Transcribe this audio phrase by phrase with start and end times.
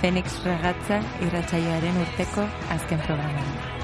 [0.00, 2.46] Phoenix Regatza irratsaioaren urteko
[2.76, 3.79] azken programan.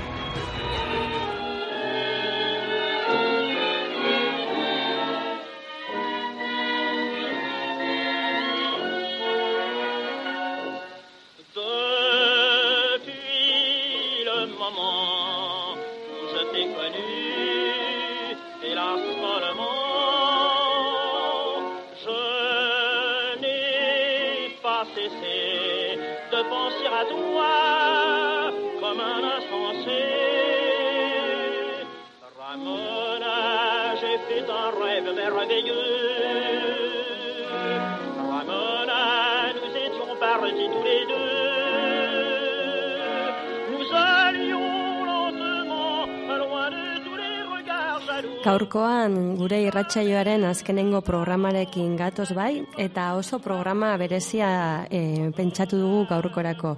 [48.16, 56.76] Gaurkoan gure irratsaioaren azkenengo programarekin gatoz bai, eta oso programa berezia e, pentsatu dugu gaurkorako.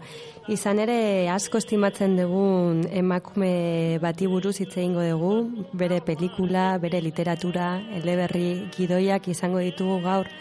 [0.50, 5.34] Izan ere, asko estimatzen dugun emakume bati buruz hitz egingo dugu,
[5.72, 10.32] bere pelikula, bere literatura, eleberri, gidoiak izango ditugu gaur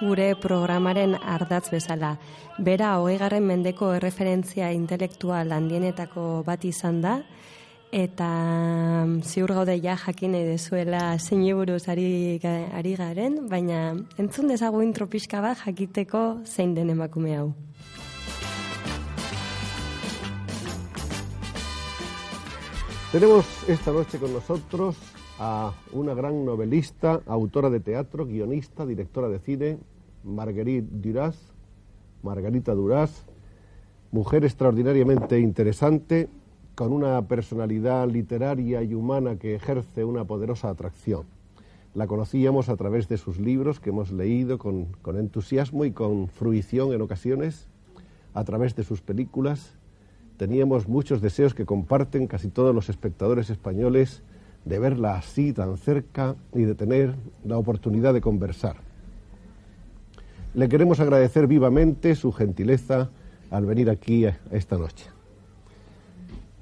[0.00, 2.14] gure programaren ardatz bezala.
[2.58, 7.18] Bera, hogeigarren mendeko erreferentzia intelektual handienetako bat izan da,
[7.92, 8.28] eta
[9.06, 15.06] mm, ziur gaude ja jakin dezuela zein buruz ari, ari garen, baina entzun dezagu intro
[15.06, 17.54] pixka bat jakiteko zein den emakume hau.
[23.12, 24.96] Tenemos esta noche con nosotros
[25.38, 29.78] a una gran novelista, autora de teatro, guionista, directora de cine,
[30.24, 31.36] Marguerite Duras,
[32.22, 33.24] Margarita Duras,
[34.10, 36.28] mujer extraordinariamente interesante,
[36.76, 41.24] con una personalidad literaria y humana que ejerce una poderosa atracción.
[41.94, 46.92] La conocíamos a través de sus libros que hemos leído con, entusiasmo y con fruición
[46.92, 47.66] en ocasiones,
[48.34, 49.72] a través de sus películas.
[50.36, 54.22] Teníamos muchos deseos que comparten casi todos los espectadores españoles
[54.66, 58.76] de verla así tan cerca y de tener la oportunidad de conversar.
[60.52, 63.08] Le queremos agradecer vivamente su gentileza
[63.50, 65.15] al venir aquí esta noche.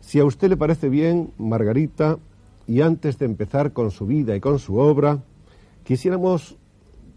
[0.04, 2.18] Si a usted le parece bien, Margarita,
[2.66, 5.18] y antes de empezar con su vida y con su obra,
[5.82, 6.56] quisiéramos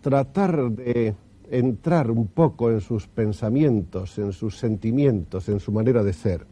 [0.02, 1.14] tratar de
[1.52, 6.48] entrar un poco en sus pensamientos, en sus sentimientos, en su manera de ser.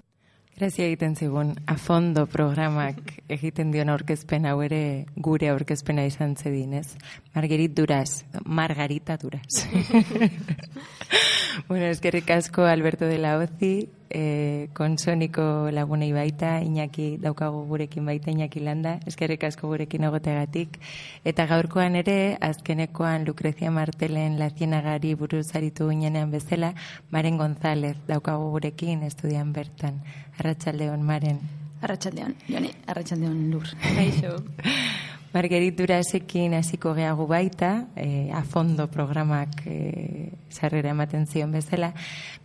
[0.58, 6.96] Grazia egiten zigun, afondo programak egiten dion aurkezpen hau ere gure aurkezpena izan zedin, ez?
[7.34, 9.66] Margerit Duraz, Margarita Duraz.
[11.68, 18.32] bueno, eskerrik asko Alberto de la Ozi, eh, konsoniko lagunei baita, Iñaki daukagu gurekin baita,
[18.32, 20.80] Iñaki landa, eskerrik asko gurekin egotegatik.
[21.24, 26.74] Eta gaurkoan ere, azkenekoan Lucrecia Martelen lazienagari buruz aritu ginenean bezala,
[27.12, 30.02] Maren González daukagu gurekin estudian bertan.
[30.40, 31.40] Arratsaldeon Maren.
[31.82, 33.68] Arratxaldeon, Joni, arratxaldeon lur.
[35.36, 41.90] Margerit Durasekin hasiko geagu baita, e, a fondo programak e, sarrera ematen zion bezala,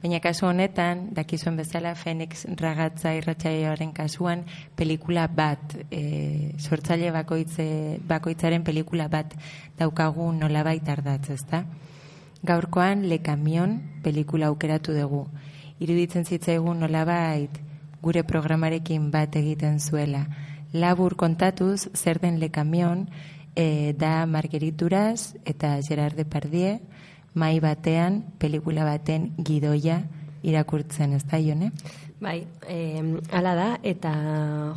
[0.02, 4.42] baina kasu honetan, dakizuen bezala, Fenix Ragatza irratsaioaren kasuan,
[4.74, 7.68] pelikula bat, e, sortzaile bakoitze,
[8.10, 9.38] bakoitzaren pelikula bat
[9.78, 11.62] daukagu nolabait ardatz, ezta?
[12.42, 15.28] Gaurkoan Le Camion pelikula aukeratu dugu.
[15.78, 17.54] Iruditzen zitzaigun nolabait
[18.02, 20.26] gure programarekin bat egiten zuela.
[20.72, 23.08] Labur kontatuz, zer den Le Camion,
[23.56, 26.80] e, da Marguerite Duras eta Gerard Depardieu,
[27.34, 30.04] mai batean, pelikula baten gidoia
[30.42, 31.70] irakurtzen, ez da, Ione?
[32.20, 33.00] Bai, eh,
[33.32, 34.10] ala da, eta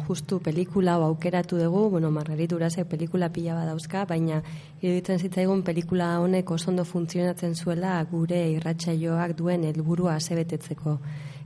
[0.07, 4.42] justu pelikula hau aukeratu dugu, bueno, Margarit Urasek pelikula pila badauzka, baina
[4.81, 10.98] iruditzen zitzaigun pelikula honek oso ondo funtzionatzen zuela gure irratsaioak duen helburua asebetetzeko.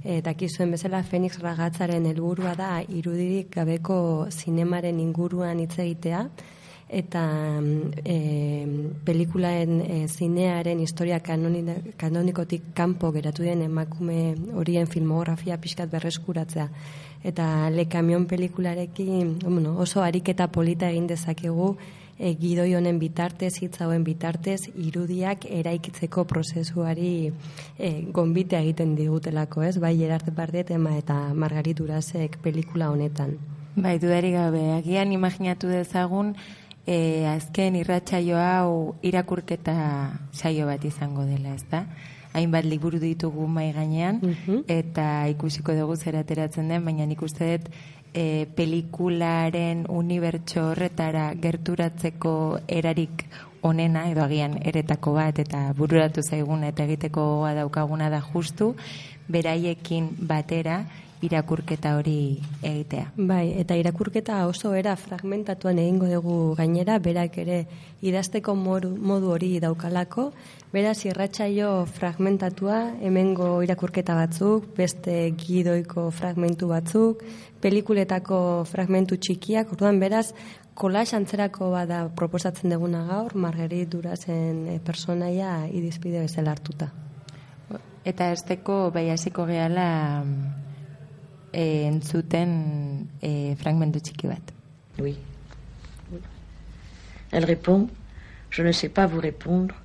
[0.07, 3.98] E, dakizuen bezala Fenix Ragatzaren helburua da irudirik gabeko
[4.31, 6.21] zinemaren inguruan hitz egitea,
[6.88, 7.24] eta
[8.07, 8.15] e,
[9.04, 16.69] pelikulaen e, zinearen historia kanoni- kanonikotik kanpo geratu den emakume horien filmografia pixkat berreskuratzea.
[17.27, 21.74] Eta Le Camion pelikularekin bueno, oso ariketa polita egin dezakegu
[22.19, 27.31] e, gidoi honen bitartez, hitz hauen bitartez, irudiak eraikitzeko prozesuari
[27.78, 29.78] e, gonbitea egiten digutelako, ez?
[29.80, 33.38] Bai, Gerard Depardieu ema eta Margarit Urasek pelikula honetan.
[33.75, 36.34] Bai, dudari gabe, agian imaginatu dezagun,
[36.88, 39.78] e, azken irratsaio hau irakurketa
[40.34, 41.86] saio bat izango dela, ez da?
[42.38, 44.20] Hainbat liburu ditugu mai gainean,
[44.70, 47.70] eta ikusiko dugu zer ateratzen den, baina nik uste dut
[48.13, 53.25] e, pelikularen unibertso horretara gerturatzeko erarik
[53.62, 57.25] onena, edo agian eretako bat, eta bururatu zaiguna eta egiteko
[57.56, 58.75] daukaguna da justu,
[59.27, 60.86] beraiekin batera
[61.25, 63.12] irakurketa hori egitea.
[63.18, 67.64] Bai, eta irakurketa oso era fragmentatuan egingo dugu gainera, berak ere
[68.06, 70.30] idazteko modu, modu hori daukalako,
[70.74, 77.25] beraz irratsaio fragmentatua, hemengo irakurketa batzuk, beste gidoiko fragmentu batzuk,
[77.62, 78.40] pelikuletako
[78.70, 80.28] fragmentu txikiak, orduan beraz,
[80.78, 86.92] kolax antzerako bada proposatzen duguna gaur, Margarit Durazen eh, personaia idizpide bezala hartuta.
[88.08, 89.88] Eta esteko bai hasiko gehala
[90.24, 90.67] e,
[91.54, 94.54] entzuten e, fragmentu txiki bat.
[95.00, 95.18] Oui.
[97.32, 97.90] Elle répond
[98.50, 99.76] Je ne sais pas vous répondre.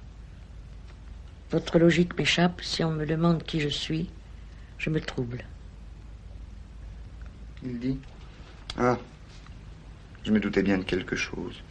[1.51, 2.63] Votre logique m'échappe.
[2.63, 4.09] Si on me demande qui je suis,
[4.79, 5.45] je me trouble.
[7.65, 7.99] Il dit
[8.79, 8.99] Ah,
[10.25, 11.63] je me doutais bien de quelque chose.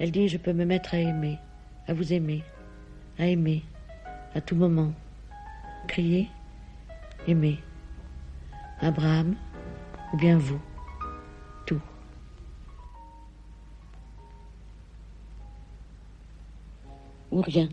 [0.00, 1.38] Elle dit Je peux me mettre à aimer,
[1.86, 2.42] à vous aimer,
[3.18, 3.62] à aimer,
[4.34, 4.94] à tout moment.
[5.88, 6.26] Crier,
[7.28, 7.58] aimer.
[8.80, 9.36] Abraham,
[10.14, 10.60] ou bien vous.
[11.66, 11.82] Tout.
[17.30, 17.68] Ou rien.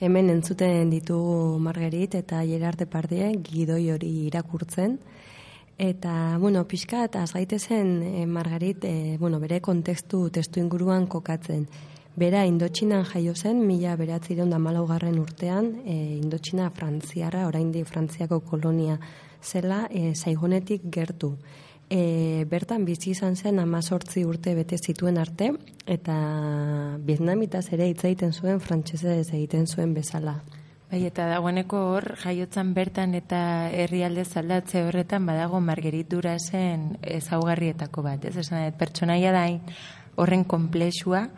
[0.00, 4.94] Hemen entzuten ditugu Margarit eta Gerard Depardieu gidoi hori irakurtzen.
[5.80, 11.62] Eta, bueno, pixka eta azgaitezen e, Margarit, e, bueno, bere kontekstu testu inguruan kokatzen.
[12.20, 19.00] Bera Indotxinan jaio zen, mila da malaugarren urtean, e, Indotxina frantziarra, oraindik frantziako kolonia
[19.42, 21.38] zela, e, zaigonetik gertu.
[21.88, 25.54] E, bertan bizi izan zen amazortzi urte bete zituen arte,
[25.86, 30.42] eta vietnamitaz ere hitz egiten zuen, frantsesez egiten zuen bezala.
[30.90, 33.38] Bai, eta dagoeneko hor, jaiotzan bertan eta
[33.70, 38.24] herrialde zaldatze horretan badago Margerit Durasen ezaugarrietako bat.
[38.26, 39.60] Ez esan, pertsonaia da hain
[40.18, 41.28] horren konplexua,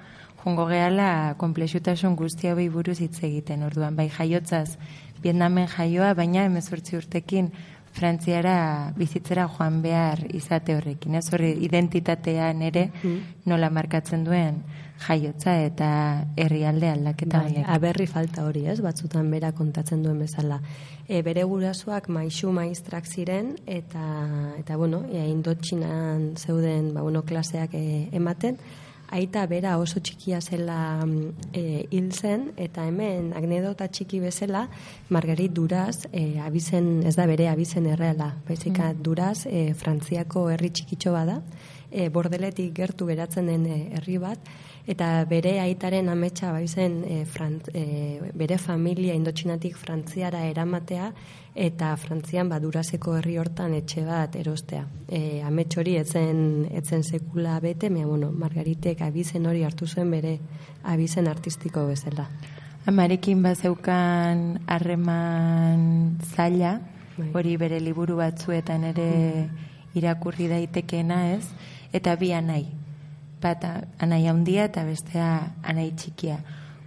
[0.41, 3.67] jongo gehala konplexutasun guztia hori buruz hitz egiten.
[3.69, 4.79] Orduan, bai jaiotzaz,
[5.21, 7.53] Vietnamen jaioa, baina emezortzi urtekin
[7.93, 11.21] Frantziara bizitzera joan behar izate horrekin.
[11.21, 12.87] Ez horri identitatean ere
[13.45, 14.63] nola markatzen duen
[15.03, 15.89] jaiotza eta
[16.37, 20.61] herrialde aldaketa Bai, aberri falta hori, ez, batzutan bera kontatzen duen bezala.
[21.09, 24.05] E, bere gurasoak maixu maistrak ziren, eta,
[24.61, 28.59] eta bueno, e, indotxinan zeuden, ba, bueno, klaseak e, ematen,
[29.13, 34.65] aita bera oso txikia zela mm, e, hil zen, eta hemen agnedota txiki bezala,
[35.13, 41.13] Margarit Duraz, e, abizen, ez da bere abizen erreala, baizika Duraz, e, Frantziako herri txikitxo
[41.13, 41.43] bada,
[41.91, 44.53] e, bordeletik gertu geratzen den e, herri bat,
[44.87, 51.13] eta bere aitaren ametsa bai zen e, frant, e, bere familia indotxinatik frantziara eramatea
[51.55, 54.87] eta frantzian badurazeko herri hortan etxe bat erostea.
[55.09, 60.39] E, amets hori etzen, etzen sekula bete, mea, bueno, Margaritek abizen hori hartu zuen bere
[60.83, 62.27] abizen artistiko bezala.
[62.87, 66.81] Amarekin bazeukan harreman zaila,
[67.33, 69.11] hori bere liburu batzuetan ere
[69.95, 71.45] irakurri daitekeena ez,
[71.93, 72.82] eta bi anai.
[73.43, 76.39] Bata anai handia eta bestea anai txikia.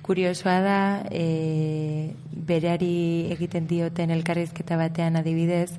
[0.05, 0.79] Kuriosoa da,
[1.11, 5.71] e, bereari egiten dioten elkarrizketa batean adibidez,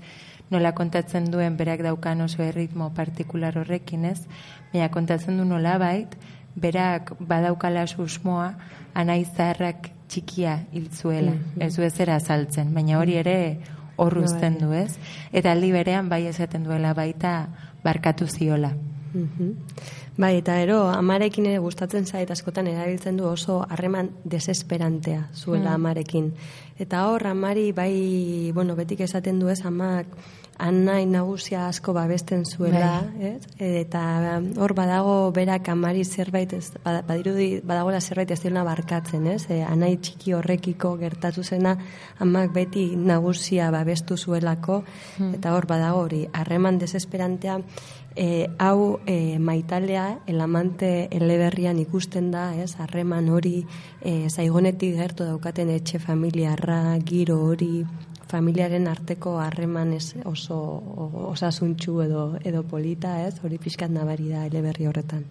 [0.50, 4.20] nola kontatzen duen berak daukan oso erritmo partikular horrekin ez,
[4.72, 6.16] baina kontatzen du nola bait,
[6.56, 8.52] berak badaukala susmoa
[8.94, 11.62] anai zaharrak txikia hiltzuela, Mhm.
[11.62, 13.58] ez du ezera azaltzen, baina hori ere
[13.96, 14.98] hor uzten du, ez?
[15.32, 17.48] Eta aldi berean bai esaten duela baita
[17.84, 18.72] barkatu ziola.
[19.14, 19.54] Mhm.
[20.16, 25.74] Bai, eta ero, amarekin ere gustatzen zait askotan erabiltzen du oso harreman desesperantea zuela Mm.
[25.74, 26.32] amarekin.
[26.78, 30.06] Eta hor, amari bai, bueno, betik esaten du ez, amak
[30.58, 33.42] anai nagusia asko babesten zuela, ez?
[33.58, 36.70] Eta hor badago berak amari zerbait, ez,
[37.06, 39.50] badirudi badagoela zerbait ez diona barkatzen, ez?
[39.50, 41.76] E, anai txiki horrekiko gertatu zena
[42.18, 44.82] amak beti nagusia babestu zuelako,
[45.18, 45.34] Hmm.
[45.34, 47.60] eta hor badago hori, harreman desesperantea,
[48.16, 53.60] e, hau e, maitalea, el amante eleberrian ikusten da, ez, harreman hori,
[54.00, 57.84] e, zaigonetik gertu daukaten etxe familiarra, giro hori,
[58.26, 60.58] familiaren arteko harreman ez oso
[61.30, 63.36] osasuntxu edo edo polita, ez?
[63.44, 65.22] Hori pixkat nabari da eleberri horretan.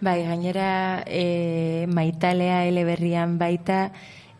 [0.00, 3.90] Bai, gainera e, maitalea eleberrian baita,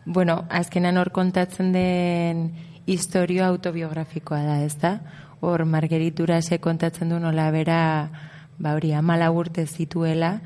[0.05, 2.47] bueno, azkenan hor kontatzen den
[2.89, 4.95] historio autobiografikoa da, ez da?
[5.41, 8.09] Hor Marguerite Durase kontatzen du nola bera,
[8.57, 10.39] ba hori, amala urte zituela,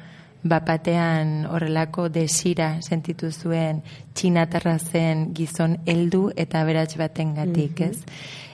[0.45, 3.81] bapatean horrelako desira sentitu zuen
[4.13, 7.89] txinatarra zen gizon heldu eta aberats baten gatik, Mhm.
[7.89, 8.03] ez?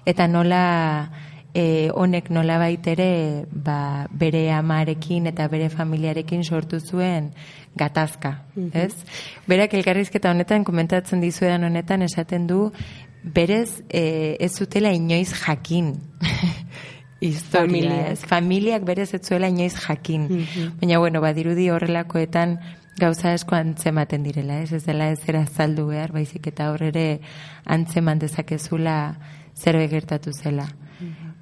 [0.05, 1.09] Eta nola
[1.53, 7.33] e, honek nola baitere ba, bere amarekin eta bere familiarekin sortu zuen
[7.75, 8.71] gatazka, Mhm.
[8.73, 8.95] ez?
[9.47, 12.71] Berak elkarrizketa honetan komentatzen dizuedan honetan esaten du
[13.23, 15.95] berez e, ez zutela inoiz jakin
[17.21, 18.25] historia, ez?
[18.25, 20.23] Familiak berez ez zuela inoiz jakin.
[20.23, 20.79] Mhm.
[20.81, 22.59] Baina, bueno, badirudi horrelakoetan
[22.97, 24.73] gauza asko antzematen direla, ez?
[24.73, 27.21] Ez dela ez zera azaldu behar, baizik eta hor ere
[27.65, 29.17] antzeman dezakezula
[29.55, 30.67] zerbait gertatu zela.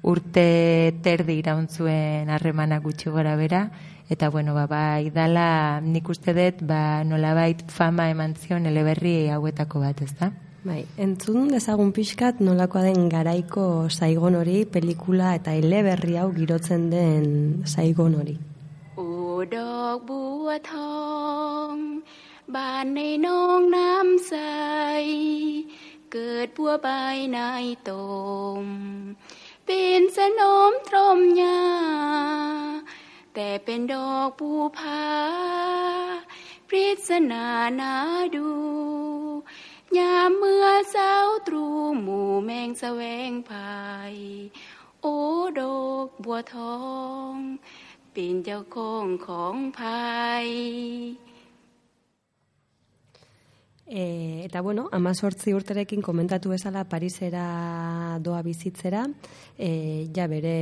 [0.02, 3.66] Urte terdi iraun zuen harremana gutxi gora bera,
[4.08, 9.84] eta bueno, ba, bai, dala nik uste dut, ba, nolabait fama eman zion eleberri hauetako
[9.84, 10.30] bat, ez da?
[10.60, 17.24] Bai, entzun dezagun pixkat nolakoa den garaiko saigon hori, pelikula eta eleberri hau girotzen den
[17.64, 18.36] saigon hori.
[18.96, 19.08] โอ้
[19.56, 21.02] ดอกบัวทอ
[21.70, 21.72] ง
[22.54, 24.34] บานในน้องน้ำใส
[26.12, 26.88] เกิดบัวใบ
[27.32, 27.38] ใน
[27.88, 27.90] ต
[28.62, 28.64] ม
[29.66, 30.40] เป็นสน
[30.70, 31.62] มตรมยา
[33.34, 35.04] แต่เป็นดอกปูผา
[36.68, 37.46] ปริศนา
[37.80, 37.94] นา
[38.34, 38.48] ดู
[39.97, 41.13] ยามเมื่อเช้า
[41.47, 44.15] ตรู่หมู่แมงแสวงภาย
[45.01, 45.15] โอ้
[45.59, 46.77] ดอกบัวทอ
[47.31, 47.33] ง
[48.11, 50.13] เป็นเจ้าของของภั
[50.45, 50.47] ย
[53.87, 59.03] E, eta bueno, amazortzi urterekin komentatu bezala Parisera doa bizitzera,
[59.59, 60.55] e, ja bere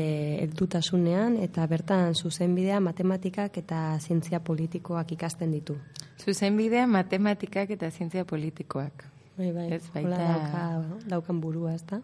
[0.44, 5.78] heldutasunean eta bertan zuzenbidea matematikak eta zientzia politikoak ikasten ditu.
[6.20, 9.08] Zuzenbidea matematikak eta zientzia politikoak.
[9.39, 10.25] Bai, bai, Ez hola baita...
[10.27, 10.63] dauka,
[11.13, 12.01] daukan burua, ezta?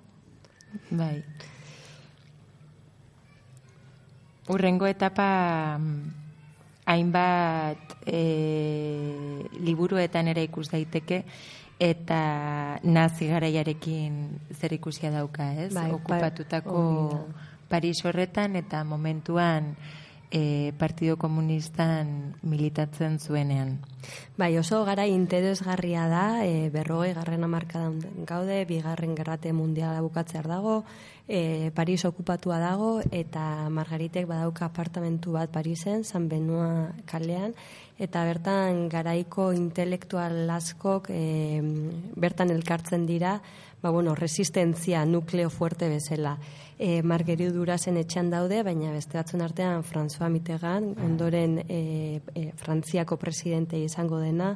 [0.91, 1.25] Bai.
[4.49, 6.03] Urrengo etapa mm,
[6.87, 8.21] hainbat e,
[9.65, 11.23] liburuetan ere ikus daiteke
[11.81, 12.21] eta
[12.85, 14.19] nazi garaiarekin
[14.55, 15.73] zer ikusia dauka, ez?
[15.75, 19.73] Bai, pa- Okupatutako hori Paris horretan eta momentuan
[20.35, 23.79] e, Partido Komunistan militatzen zuenean.
[24.37, 30.83] Bai, oso gara interesgarria da, e, berrogei garren amarkadan gaude, bigarren gerrate mundiala bukatzear dago,
[31.29, 37.55] e, Paris okupatua dago, eta Margaritek badauka apartamentu bat Parisen, San Benua kalean,
[37.97, 41.63] eta bertan garaiko intelektual askok e,
[42.19, 43.39] bertan elkartzen dira,
[43.81, 46.39] ba, bueno, resistentzia nukleo fuerte bezala.
[46.85, 51.79] E, Marguerite Durasen etxean daude, baina beste batzun artean François Mitterrand, ondoren e,
[52.37, 54.51] e, Frantziako presidente izango dena,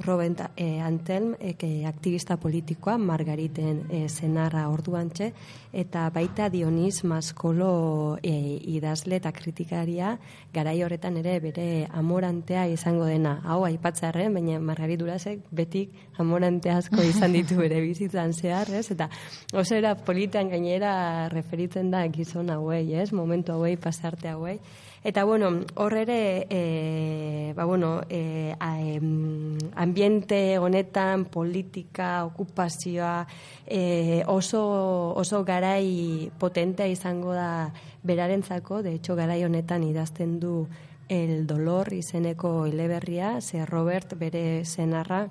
[0.00, 5.32] Robert e, Antelm, e, aktivista politikoa, Margariten e, senarra orduantxe,
[5.72, 8.32] eta baita Dionis Maskolo e,
[8.74, 10.16] idazle eta kritikaria,
[10.54, 13.38] garai horretan ere bere amorantea izango dena.
[13.44, 18.88] Hau aipatzarren, baina Margarit Durasek betik amorante asko izan ditu bere bizitzan zehar, ez?
[18.94, 19.10] Eta
[19.54, 21.28] oso era politan gainera
[21.68, 23.12] referitzen da gizon hauei, ez?
[23.12, 24.58] Momentu hauei, pasarte hauei.
[25.04, 33.26] Eta bueno, hor ere, e, ba bueno, e, a, em, ambiente honetan, politika, okupazioa,
[33.66, 37.72] e, oso, oso garai potentea izango da
[38.02, 40.66] berarentzako, de hecho garai honetan idazten du
[41.08, 45.28] el dolor izeneko eleberria, ze Robert bere senarra,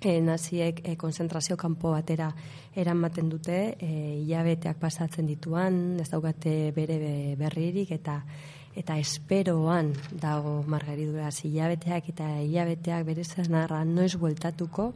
[0.00, 2.30] e, naziek e, konzentrazio kanpo batera
[2.76, 3.90] eramaten dute, e,
[4.22, 8.22] hilabeteak pasatzen dituan, ez daukate bere be- berririk, eta
[8.80, 11.28] eta esperoan dago margaridura.
[11.28, 14.92] Hilabeteak eta hilabeteak bere zenarra noiz bueltatuko,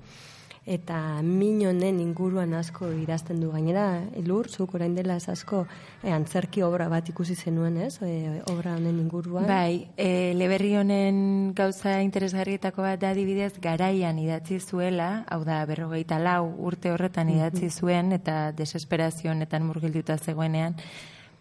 [0.67, 5.67] eta min honen inguruan asko idazten du gainera, lur, zuk orain dela ez asko
[6.03, 7.99] e, antzerki obra bat ikusi zenuen, ez?
[8.01, 9.45] E, obra honen inguruan.
[9.49, 16.19] Bai, e, leberri honen gauza interesgarrietako bat da adibidez garaian idatzi zuela, hau da berrogeita
[16.19, 20.81] lau urte horretan idatzi zuen eta desesperazio honetan murgilduta zegoenean,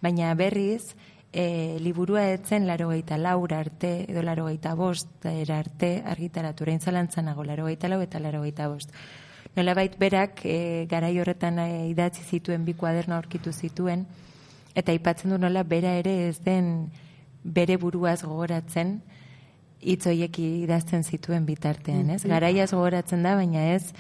[0.04, 0.98] baina berriz,
[1.34, 6.80] e, liburua etzen laro gaita laura arte, edo laro gaita bost era arte argitaratu, orain
[6.80, 8.94] zalantzanago laro gaita lau eta laro gaita bost.
[9.58, 14.06] Nolabait berak e, garai horretan e, idatzi zituen bi kuaderno aurkitu zituen,
[14.76, 16.92] eta aipatzen du nola bera ere ez den
[17.44, 19.02] bere buruaz gogoratzen
[19.84, 22.24] hitz horiek idazten zituen bitartean, ez?
[22.24, 22.32] Mhm.
[22.32, 23.92] Garaiaz gogoratzen da, baina ez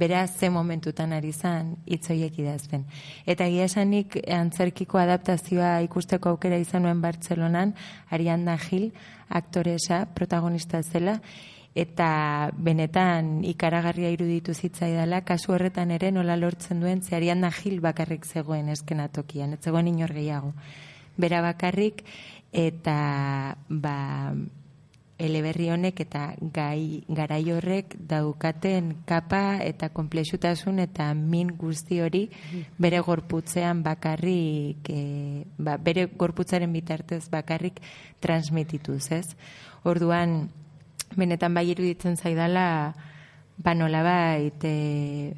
[0.00, 2.86] bera ze momentutan ari zan hitz horiek idazten.
[3.28, 7.74] Eta egia esanik antzerkiko adaptazioa ikusteko aukera izan nuen Bartzelonan,
[8.08, 8.90] Arianda Gil,
[9.28, 11.18] aktoresa, protagonista zela,
[11.76, 18.24] eta benetan ikaragarria iruditu zitzaidala, kasu horretan ere nola lortzen duen, ze Arianda Gil bakarrik
[18.24, 20.54] zegoen eskenatokian, ez zegoen inor gehiago.
[21.20, 22.02] Bera bakarrik,
[22.52, 22.96] eta
[23.68, 23.98] ba,
[25.20, 32.24] eleberri honek eta gai, garai horrek daukaten kapa eta komplexutasun eta min guzti hori
[32.78, 37.82] bere gorputzean bakarrik e, ba, bere gorputzaren bitartez bakarrik
[38.20, 39.26] transmitituz, ez?
[39.84, 40.48] Orduan,
[41.16, 42.66] benetan bai iruditzen zaidala
[43.60, 45.34] ba nolabait e,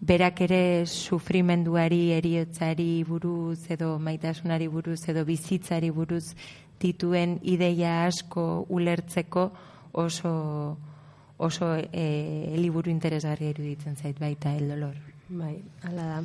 [0.00, 6.34] berak ere sufrimenduari, eriotzari buruz edo maitasunari buruz edo bizitzari buruz
[6.80, 9.50] dituen ideia asko ulertzeko
[9.92, 10.76] oso
[11.38, 14.96] oso e, liburu interesgarria iruditzen zait baita el dolor.
[15.28, 16.22] Bai, hala da.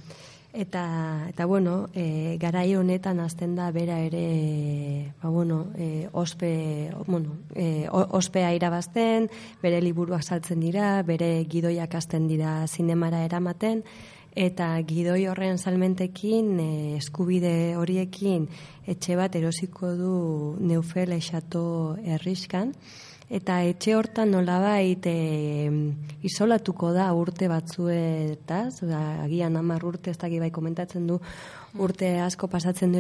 [0.54, 7.38] Eta, eta bueno, e, garai honetan azten da bera ere, ba bueno, e, ospe, bueno,
[7.56, 9.30] e, ospea irabazten,
[9.64, 13.86] bere liburuak saltzen dira, bere gidoiak hasten dira zinemara eramaten,
[14.36, 18.50] eta gidoi horren salmentekin, e, eskubide horiekin,
[18.92, 20.12] etxe bat erosiko du
[20.60, 21.64] Neufel Eixato
[22.04, 22.76] herriskan,
[23.32, 25.70] Eta etxe hortan nolabait e,
[26.28, 28.84] isolatuko da urte batzuetaz,
[29.24, 31.16] agian hamar urte ez daki bai komentatzen du
[31.80, 32.92] urte asko pasatzen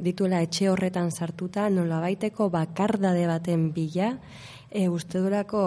[0.00, 4.14] dituela etxe horretan sartuta, nolabaiteko bakardade baten bila,
[4.70, 5.60] e, uste durako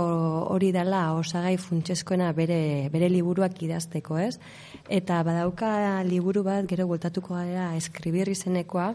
[0.54, 4.38] hori dela osagai funtseskoena bere, bere liburuak idazteko, ez?
[4.90, 8.94] Eta badauka liburu bat, gero bueltatuko gara eskribir izenekoa,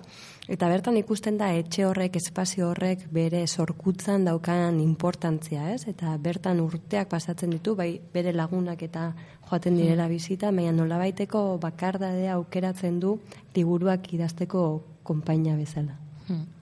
[0.48, 5.84] eta bertan ikusten da etxe horrek, espazio horrek bere sorkutzan daukan importantzia, ez?
[5.90, 9.12] Eta bertan urteak pasatzen ditu, bai bere lagunak eta
[9.48, 13.18] joaten direla bizita, baina nolabaiteko bakardadea aukeratzen du
[13.56, 14.66] liburuak idazteko
[15.04, 15.98] konpainia bezala.
[16.28, 16.53] Hmm.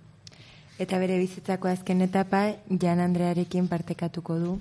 [0.79, 4.59] Eta bere bizitzako azken etapa Jan Andrearekin partekatuko du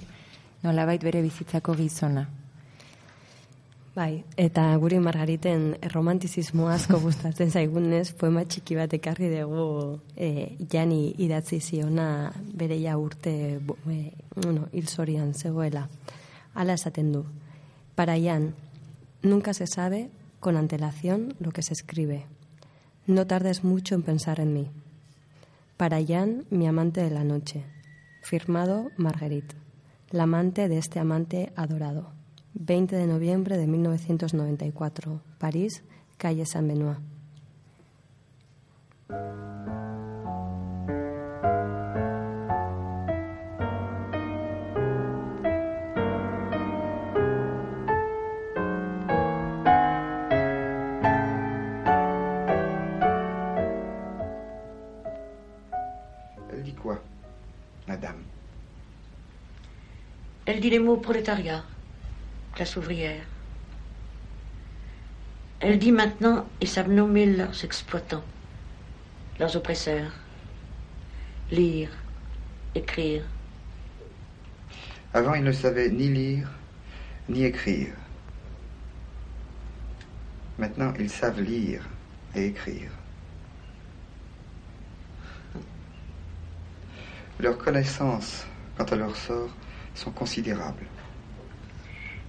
[0.64, 2.28] nolabait bere bizitzako gizona.
[3.92, 11.10] Bai, eta guri margariten romantizismo asko gustatzen zaigunez, poema txiki bat ekarri dugu e, jani
[11.20, 13.60] idatzi ziona bere ja urte e,
[14.36, 15.90] bueno, hil zorian zegoela.
[16.54, 17.26] Hala esaten du.
[17.96, 18.54] Para Jan,
[19.24, 22.26] nunca se sabe con antelación lo que se escribe.
[23.08, 24.68] No tardes mucho en pensar en mí.
[25.82, 27.66] Para Jan, mi amante de la noche.
[28.22, 29.56] Firmado Marguerite,
[30.12, 32.12] la amante de este amante adorado.
[32.54, 35.84] 20 de noviembre de 1994, París,
[36.20, 37.00] calle Saint-Benoît.
[60.54, 61.64] Elle dit les mots prolétariat,
[62.54, 63.24] classe ouvrière.
[65.62, 68.26] Elle dit maintenant, ils savent nommer leurs exploitants,
[69.40, 70.12] leurs oppresseurs,
[71.52, 71.90] lire,
[72.76, 73.24] écrire.
[75.14, 76.50] Avant, ils ne savaient ni lire,
[77.30, 77.94] ni écrire.
[80.60, 81.88] Maintenant, ils savent lire
[82.36, 82.92] et écrire.
[87.40, 88.46] Leurs connaissances,
[88.78, 89.56] quant à leur sort,
[89.96, 90.86] sont considérables.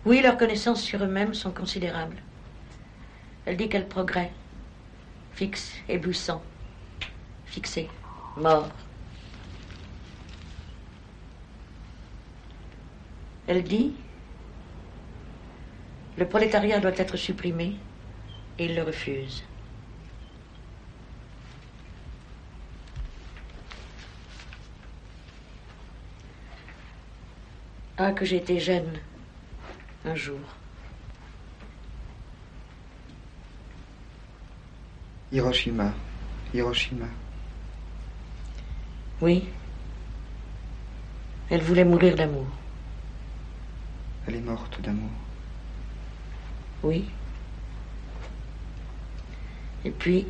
[0.04, 2.16] Oui, leurs connaissances sur eux-mêmes sont considérables.
[3.46, 4.32] Elle dit quel progrès,
[5.32, 6.42] fixe, éblouissant,
[7.46, 7.88] fixé,
[8.36, 8.70] mort.
[13.46, 13.94] Elle dit
[16.18, 17.76] le prolétariat doit être supprimé
[18.58, 19.44] et il le refuse.
[28.10, 28.98] Que j'étais jeune
[30.04, 30.40] un jour.
[35.30, 35.92] Hiroshima,
[36.52, 37.06] Hiroshima.
[39.20, 39.44] Oui.
[41.48, 42.46] Elle voulait mourir d'amour.
[44.26, 45.10] Elle est morte d'amour.
[46.82, 47.08] Oui.
[49.84, 50.26] Et puis,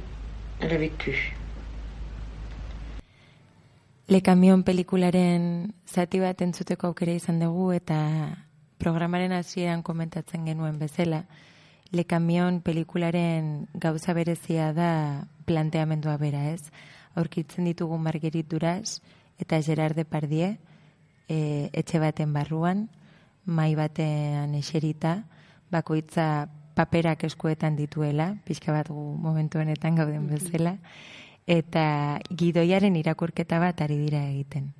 [0.60, 1.34] elle a vécu.
[4.08, 7.98] Le Camion pelikularen zati bat entzuteko aukera izan dugu eta
[8.82, 11.24] programaren hasieran komentatzen genuen bezala,
[11.92, 16.72] Le Camion pelikularen gauza berezia da planteamendua bera, ez?
[17.14, 19.02] Aurkitzen ditugu Marguerite Duras
[19.38, 20.56] eta Gerard Depardieu
[21.28, 22.88] e, etxe baten barruan,
[23.44, 25.22] mai batean eserita,
[25.70, 30.78] bakoitza paperak eskuetan dituela, pixka bat gu momentu honetan gauden bezala,
[31.46, 34.72] eta gidoiaren irakurketa bat ari dira egiten.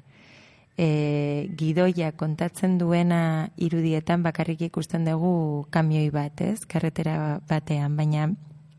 [0.79, 6.64] E, gidoia kontatzen duena irudietan bakarrik ikusten dugu kamioi bat, ez?
[6.66, 8.31] Karretera batean, baina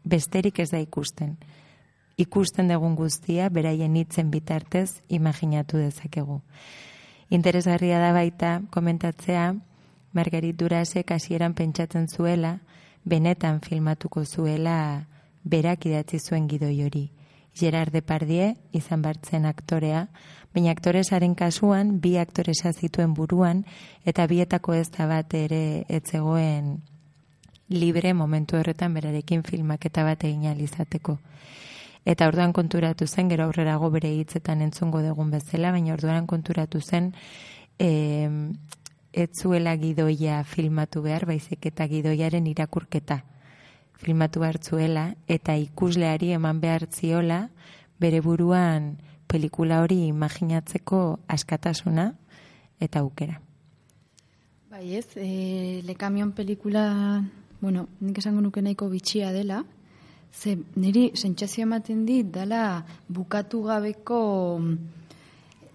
[0.03, 1.37] besterik ez da ikusten.
[2.17, 6.41] Ikusten dugun guztia, beraien hitzen bitartez, imaginatu dezakegu.
[7.29, 9.53] Interesgarria da baita komentatzea,
[10.13, 12.59] Margarit Durasek hasieran pentsatzen zuela,
[13.03, 15.07] benetan filmatuko zuela
[15.43, 17.07] berak idatzi zuen gidoi hori.
[17.53, 20.07] Gerard Depardieu izan bartzen aktorea,
[20.53, 23.63] baina aktoresaren kasuan bi aktoresa zituen buruan
[24.05, 26.81] eta bietako ez da bat ere etzegoen
[27.69, 31.17] libre momentu horretan berarekin filmaketa bat egin ahal izateko.
[32.05, 37.13] Eta orduan konturatu zen, gero aurrerago bere hitzetan entzungo dugun bezala, baina orduan konturatu zen
[37.79, 38.29] e,
[39.13, 43.23] ez zuela gidoia filmatu behar, baizik eta gidoiaren irakurketa
[44.03, 47.47] filmatu behar zuela, eta ikusleari eman behar ziola
[47.99, 52.11] bere buruan pelikula hori imaginatzeko askatasuna
[52.83, 53.39] eta aukera.
[54.73, 57.23] Bai ez, e, Le Camion pelikula,
[57.61, 59.63] bueno, nik esango nuke nahiko bitxia dela,
[60.33, 64.19] ze niri sentsazio ematen dit, dala bukatu gabeko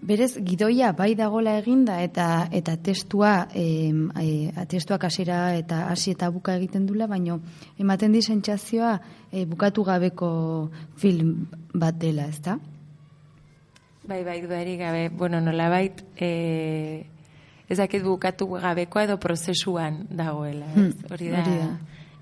[0.01, 6.29] berez gidoia bai dagola eginda eta eta testua e, e, testuak hasiera eta hasi eta
[6.31, 7.41] buka egiten dula baino
[7.77, 8.99] ematen di sentsazioa
[9.31, 12.57] e, bukatu gabeko film bat dela, ezta?
[14.09, 17.05] Bai, bai, dudarik gabe, bueno, nolabait, eh,
[17.69, 20.77] ez dakit bukatu gabekoa edo prozesuan dagoela, ez?
[20.79, 21.67] Hmm, Hori da, hori da.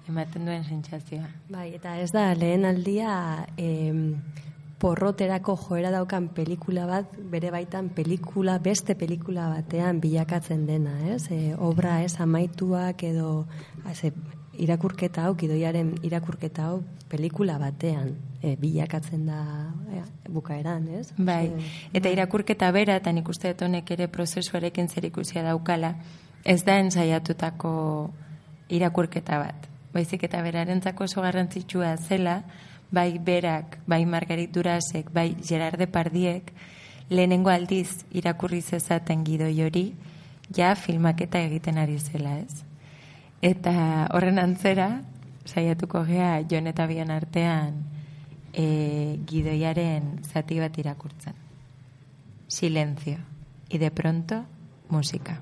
[0.10, 1.30] ematen duen sentsazioa.
[1.50, 4.18] Bai, eta ez da lehen aldia em,
[4.78, 11.32] porroterako joera daukan pelikula bat, bere baitan pelikula, beste pelikula batean bilakatzen dena, ez?
[11.32, 13.48] E, obra ez amaituak edo
[13.94, 14.12] ze,
[14.58, 19.42] irakurketa hau, gidoiaren irakurketa hau pelikula batean e, bilakatzen da
[19.94, 21.10] e, bukaeran, ez?
[21.18, 25.96] Bai, Ze- eta irakurketa bera, eta nik uste honek ere prozesuarekin zer ikusia daukala,
[26.46, 28.12] ez da ensaiatutako
[28.70, 29.68] irakurketa bat.
[29.94, 32.44] Baizik eta berarentzako oso garrantzitsua zela,
[32.92, 36.54] bai berak, bai Margarit Durasek, bai Gerard Depardiek,
[37.10, 39.86] lehenengo aldiz irakurri zezaten gidoi hori,
[40.56, 42.64] ja filmaketa egiten ari zela, ez?
[43.42, 45.02] Eta horren antzera,
[45.46, 47.84] saiatuko gea Jon eta Bion artean
[48.54, 51.36] e, gidoiaren zati bat irakurtzen.
[52.48, 53.18] Silencio.
[53.70, 54.46] Y de pronto,
[54.90, 55.42] música.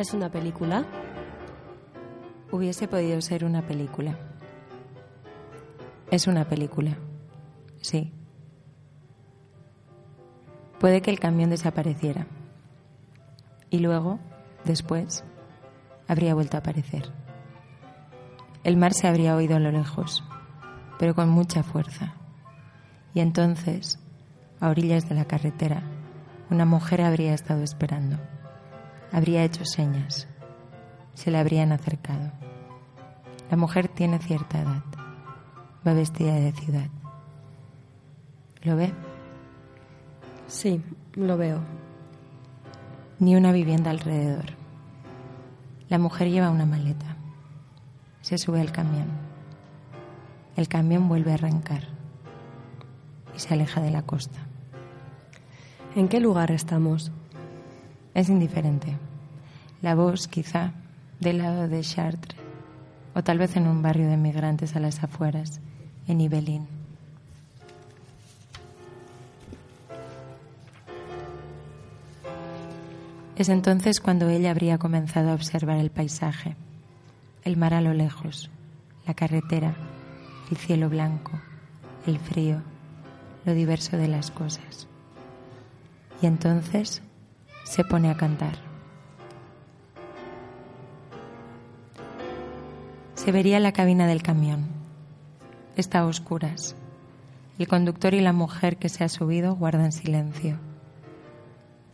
[0.00, 0.86] ¿Es una película?
[2.50, 4.16] Hubiese podido ser una película.
[6.10, 6.96] Es una película.
[7.82, 8.10] Sí.
[10.78, 12.26] Puede que el camión desapareciera.
[13.68, 14.18] Y luego,
[14.64, 15.22] después,
[16.08, 17.12] habría vuelto a aparecer.
[18.64, 20.24] El mar se habría oído a lo lejos,
[20.98, 22.14] pero con mucha fuerza.
[23.12, 23.98] Y entonces,
[24.60, 25.82] a orillas de la carretera,
[26.48, 28.16] una mujer habría estado esperando.
[29.12, 30.28] Habría hecho señas.
[31.14, 32.30] Se le habrían acercado.
[33.50, 34.84] La mujer tiene cierta edad.
[35.86, 36.88] Va vestida de ciudad.
[38.62, 38.92] ¿Lo ve?
[40.46, 40.82] Sí,
[41.14, 41.60] lo veo.
[43.18, 44.46] Ni una vivienda alrededor.
[45.88, 47.16] La mujer lleva una maleta.
[48.20, 49.08] Se sube al camión.
[50.56, 51.84] El camión vuelve a arrancar
[53.34, 54.38] y se aleja de la costa.
[55.96, 57.10] ¿En qué lugar estamos?
[58.14, 58.96] Es indiferente.
[59.82, 60.72] La voz, quizá,
[61.20, 62.38] del lado de Chartres,
[63.14, 65.60] o tal vez en un barrio de migrantes a las afueras,
[66.06, 66.66] en Ibelín.
[73.36, 76.56] Es entonces cuando ella habría comenzado a observar el paisaje,
[77.44, 78.50] el mar a lo lejos,
[79.06, 79.74] la carretera,
[80.50, 81.32] el cielo blanco,
[82.06, 82.60] el frío,
[83.46, 84.88] lo diverso de las cosas.
[86.20, 87.02] Y entonces
[87.64, 88.70] se pone a cantar.
[93.14, 94.66] Se vería la cabina del camión.
[95.76, 96.74] Está a oscuras.
[97.58, 100.56] El conductor y la mujer que se ha subido guardan silencio.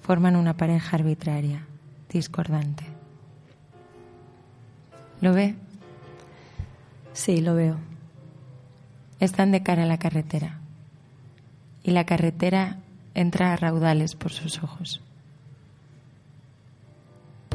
[0.03, 1.67] Forman una pareja arbitraria,
[2.09, 2.85] discordante.
[5.21, 5.57] ¿Lo ve?
[7.13, 7.77] Sí, lo veo.
[9.19, 10.61] Están de cara a la carretera.
[11.83, 12.77] Y la carretera
[13.15, 15.03] entra a raudales por sus ojos.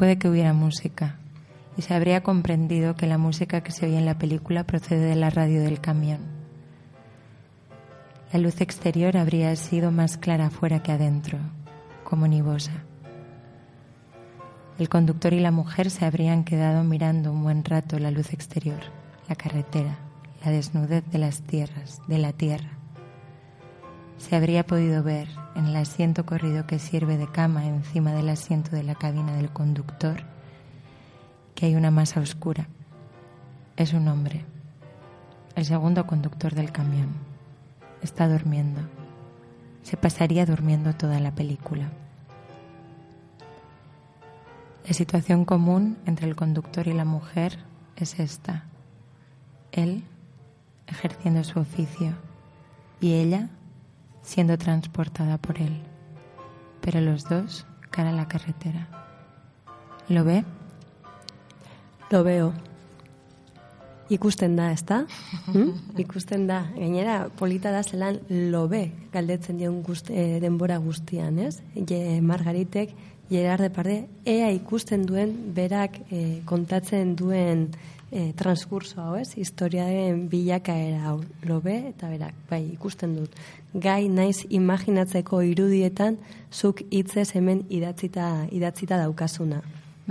[0.02, 1.14] Puede que hubiera música,
[1.76, 5.14] y se habría comprendido que la música que se oye en la película procede de
[5.14, 6.22] la radio del camión.
[8.32, 11.38] La luz exterior habría sido más clara afuera que adentro,
[12.02, 12.82] como nivosa.
[14.76, 18.80] El conductor y la mujer se habrían quedado mirando un buen rato la luz exterior,
[19.28, 19.98] la carretera,
[20.44, 22.81] la desnudez de las tierras, de la tierra.
[24.22, 28.70] Se habría podido ver en el asiento corrido que sirve de cama encima del asiento
[28.70, 30.22] de la cabina del conductor
[31.56, 32.68] que hay una masa oscura.
[33.76, 34.44] Es un hombre,
[35.56, 37.08] el segundo conductor del camión.
[38.00, 38.80] Está durmiendo.
[39.82, 41.90] Se pasaría durmiendo toda la película.
[44.86, 47.58] La situación común entre el conductor y la mujer
[47.96, 48.66] es esta.
[49.72, 50.04] Él
[50.86, 52.12] ejerciendo su oficio
[53.00, 53.48] y ella
[54.22, 55.82] siendo transportada por él.
[56.80, 58.88] Pero los dos cara a la carretera.
[60.08, 60.44] ¿Lo ve?
[62.10, 62.52] Lo veo.
[64.08, 65.06] Ikusten da, ezta?
[65.52, 65.72] Hmm?
[65.98, 66.70] Ikusten da.
[66.76, 71.62] Gainera, polita da zelan lo be galdetzen dion guzti, eh, denbora guztian, ez?
[71.74, 72.94] Je, Margaritek,
[73.32, 77.62] Gerard Deparde, ea ikusten duen berak eh, kontatzen duen
[78.10, 79.30] eh, transkurso hau, ez?
[79.40, 81.14] Historiaren bilakaera hau,
[81.48, 83.38] lo be, eta berak, bai, ikusten dut.
[83.72, 86.20] Gai naiz imaginatzeko irudietan
[86.52, 89.62] zuk hitzez hemen idatzita, idatzita daukazuna.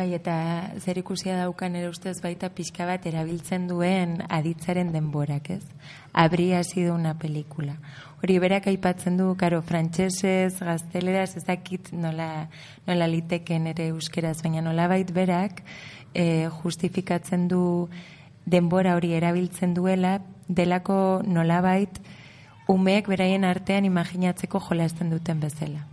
[0.02, 0.34] Bai, eta
[0.82, 5.62] zer ikusia daukan ere ustez baita pixka bat erabiltzen duen aditzaren denborak, ez?
[6.12, 7.76] Habría sido una película.
[8.24, 12.50] Hori berak aipatzen du, karo, frantsesez, gazteleraz, ez dakit nola,
[12.88, 15.62] nola liteken ere euskeraz, baina nola bait berak
[16.16, 17.64] e, justifikatzen du
[18.50, 20.18] denbora hori erabiltzen duela,
[20.50, 22.02] delako nolabait
[22.66, 25.86] umeek beraien artean imaginatzeko jolasten duten bezala.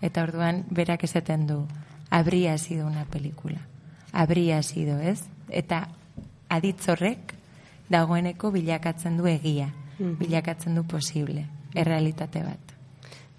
[0.00, 1.66] Eta orduan berak esaten du,
[2.14, 3.58] habría sido una película.
[4.12, 5.24] Habría sido, ez?
[5.50, 5.88] Eta
[6.48, 7.34] aditzorrek
[7.90, 12.74] dagoeneko bilakatzen du egia, bilakatzen du posible, errealitate bat.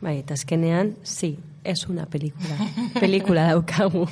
[0.02, 2.58] Bai, eta azkenean, sí, es una película.
[3.00, 4.10] Pelikula daukagu.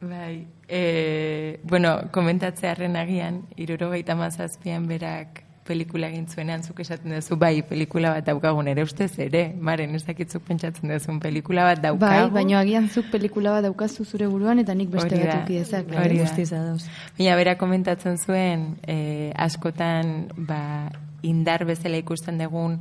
[0.00, 7.60] Bai, e, bueno, komentatzearen agian, irurogeita mazazpian berak pelikula egin zuenean zuk esaten duzu, bai,
[7.68, 12.32] pelikula bat daukagun ere ustez ere, maren ez dakitzuk pentsatzen duzun pelikula bat Bai, daukagu.
[12.34, 15.92] baina agian zuk pelikula bat daukazu zure buruan eta nik beste bat uki dezak.
[15.92, 16.18] hori.
[16.24, 16.88] Guztiz ados.
[17.18, 20.88] Baina bera komentatzen zuen, eh, askotan ba,
[21.22, 22.80] indar bezala ikusten dugun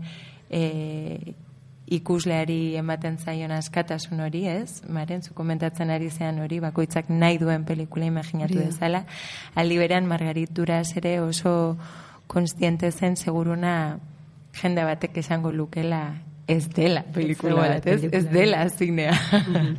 [0.50, 1.34] eh,
[1.88, 4.82] ikusleari ematen zaion askatasun hori, ez?
[4.92, 8.66] Maren, zu komentatzen ari zean hori, bakoitzak nahi duen pelikula imaginatu da.
[8.66, 9.04] dezala.
[9.56, 11.78] Aldi berean, Margarit Duras ere oso
[12.28, 14.00] konstiente zen seguruna
[14.62, 19.16] jende batek esango lukela ez dela pelikula zegoela bat, ez, ez dela zinea.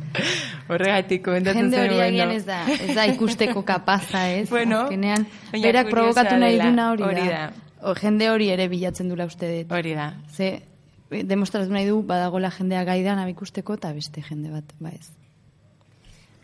[0.69, 4.49] Horregatik komentatzen Jende hori bueno, agian ez da, ez da ikusteko kapaza, ez?
[4.51, 7.47] Bueno, Azkenean, berak provokatu nahi duna hori, hori da.
[7.81, 9.73] O, jende hori ere bilatzen dula uste dut.
[9.73, 10.11] Hori da.
[10.35, 10.51] Ze,
[11.09, 15.09] eh, demostratu nahi du, badagola jendea gaidan abikusteko eta beste jende bat, ba ez.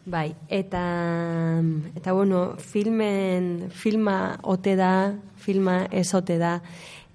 [0.05, 1.61] Bai, eta,
[1.95, 6.59] eta bueno, filmen, filma ote da, filma ez ote da,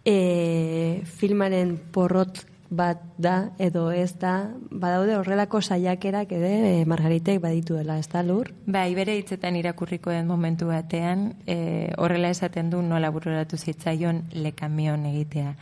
[0.05, 7.79] e, filmaren porrot bat da, edo ez da, badaude horrelako saiakerak ere e, Margaritek baditu
[7.79, 8.53] dela, ez da lur?
[8.67, 14.53] Bai, bere hitzetan irakurriko den momentu batean, e, horrela esaten du nola bururatu zitzaion le
[14.53, 15.57] camión egitea.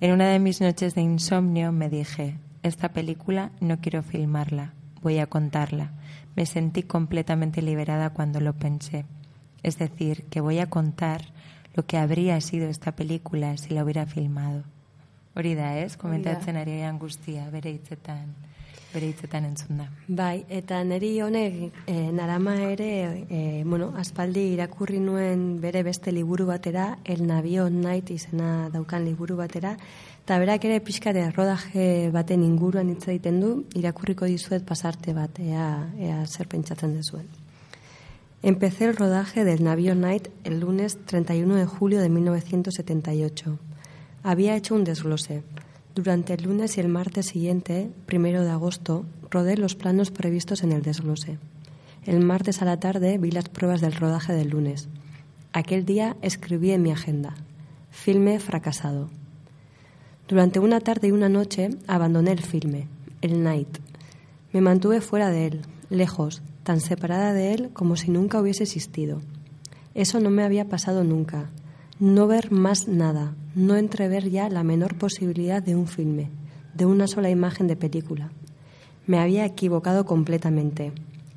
[0.00, 5.18] En una de mis noches de insomnio me dije, esta película no quiero filmarla, voy
[5.18, 5.92] a contarla.
[6.36, 9.04] Me sentí completamente liberada cuando lo pensé.
[9.62, 11.22] Es decir, que voy a contar
[11.74, 14.64] lo que habría sido esta película si la hubiera filmado.
[15.34, 15.96] Hori da, ez?
[15.96, 18.32] Komentatzen ari garen guztia, bere hitzetan,
[18.90, 19.86] bere hitzetan entzun da.
[20.08, 22.90] Bai, eta neri honek e, narama ere,
[23.30, 29.38] e, bueno, aspaldi irakurri nuen bere beste liburu batera, El Navio Night izena daukan liburu
[29.38, 29.76] batera,
[30.30, 35.88] eta berak ere pixkare rodaje baten inguruan hitz egiten du, irakurriko dizuet pasarte bat, ea,
[35.98, 37.24] ea zer pentsatzen dezuen.
[38.40, 43.58] Empecé el rodaje del Navío Night el lunes 31 de julio de 1978.
[44.22, 45.42] Había hecho un desglose.
[45.96, 50.70] Durante el lunes y el martes siguiente, primero de agosto, rodé los planos previstos en
[50.70, 51.38] el desglose.
[52.06, 54.88] El martes a la tarde vi las pruebas del rodaje del lunes.
[55.52, 57.34] Aquel día escribí en mi agenda,
[57.90, 59.10] filme fracasado.
[60.30, 62.86] Durante una tarde y una noche abandoné el filme,
[63.20, 63.78] el Night.
[64.52, 69.22] Me mantuve fuera de él, lejos, tan separada de él como si nunca hubiese existido.
[69.92, 71.50] Eso no me había pasado nunca.
[71.98, 76.30] No ver más nada, no entrever ya la menor posibilidad de un filme,
[76.74, 78.30] de una sola imagen de película.
[79.08, 80.92] Me había equivocado completamente.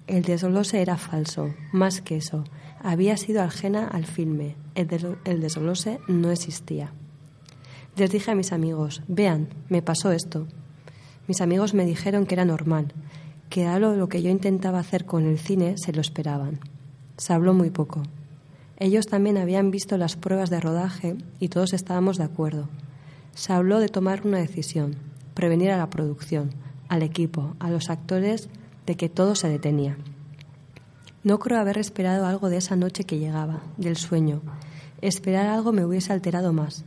[0.06, 2.44] El desglose era falso, más que eso.
[2.80, 4.56] Había sido ajena al filme.
[4.76, 6.94] El, el desglose no existía.
[7.96, 10.48] Les dije a mis amigos, vean, me pasó esto.
[11.28, 12.92] Mis amigos me dijeron que era normal,
[13.50, 16.60] que algo lo que yo intentaba hacer con el cine se lo esperaban.
[17.18, 18.02] Se habló muy poco.
[18.78, 22.68] Ellos también habían visto las pruebas de rodaje y todos estábamos de acuerdo.
[23.36, 24.96] Se habló de tomar una decisión,
[25.36, 26.50] prevenir a la producción,
[26.90, 28.50] al equipo, a los actores
[28.88, 29.98] de que todo se detenía.
[31.24, 34.42] No creo haber esperado algo de esa noche que llegaba, del sueño.
[35.02, 36.86] Esperar algo me hubiese alterado más.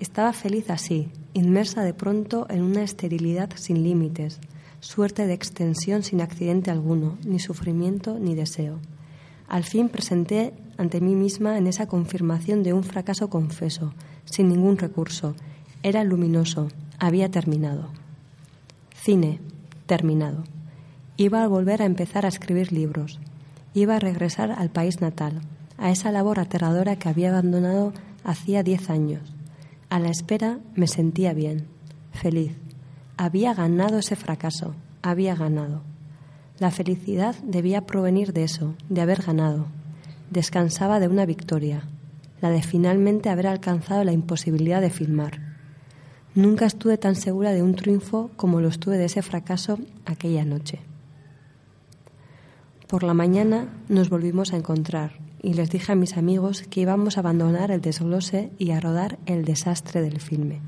[0.00, 4.40] Estaba feliz así, inmersa de pronto en una esterilidad sin límites,
[4.80, 8.78] suerte de extensión sin accidente alguno, ni sufrimiento ni deseo.
[9.46, 13.92] Al fin presenté ante mí misma en esa confirmación de un fracaso confeso,
[14.24, 15.34] sin ningún recurso.
[15.82, 17.90] Era luminoso, había terminado.
[18.94, 19.38] Cine,
[19.84, 20.44] terminado.
[21.18, 23.20] Iba a volver a empezar a escribir libros.
[23.74, 25.42] Iba a regresar al país natal,
[25.76, 27.92] a esa labor aterradora que había abandonado
[28.24, 29.34] hacía diez años.
[29.90, 31.66] A la espera me sentía bien,
[32.12, 32.56] feliz.
[33.16, 35.82] Había ganado ese fracaso, había ganado.
[36.60, 39.66] La felicidad debía provenir de eso, de haber ganado.
[40.30, 41.88] Descansaba de una victoria,
[42.40, 45.40] la de finalmente haber alcanzado la imposibilidad de filmar.
[46.36, 50.78] Nunca estuve tan segura de un triunfo como lo estuve de ese fracaso aquella noche.
[52.86, 57.16] Por la mañana nos volvimos a encontrar y les dije a mis amigos que íbamos
[57.16, 60.60] a abandonar el desglose y a rodar el desastre del filme.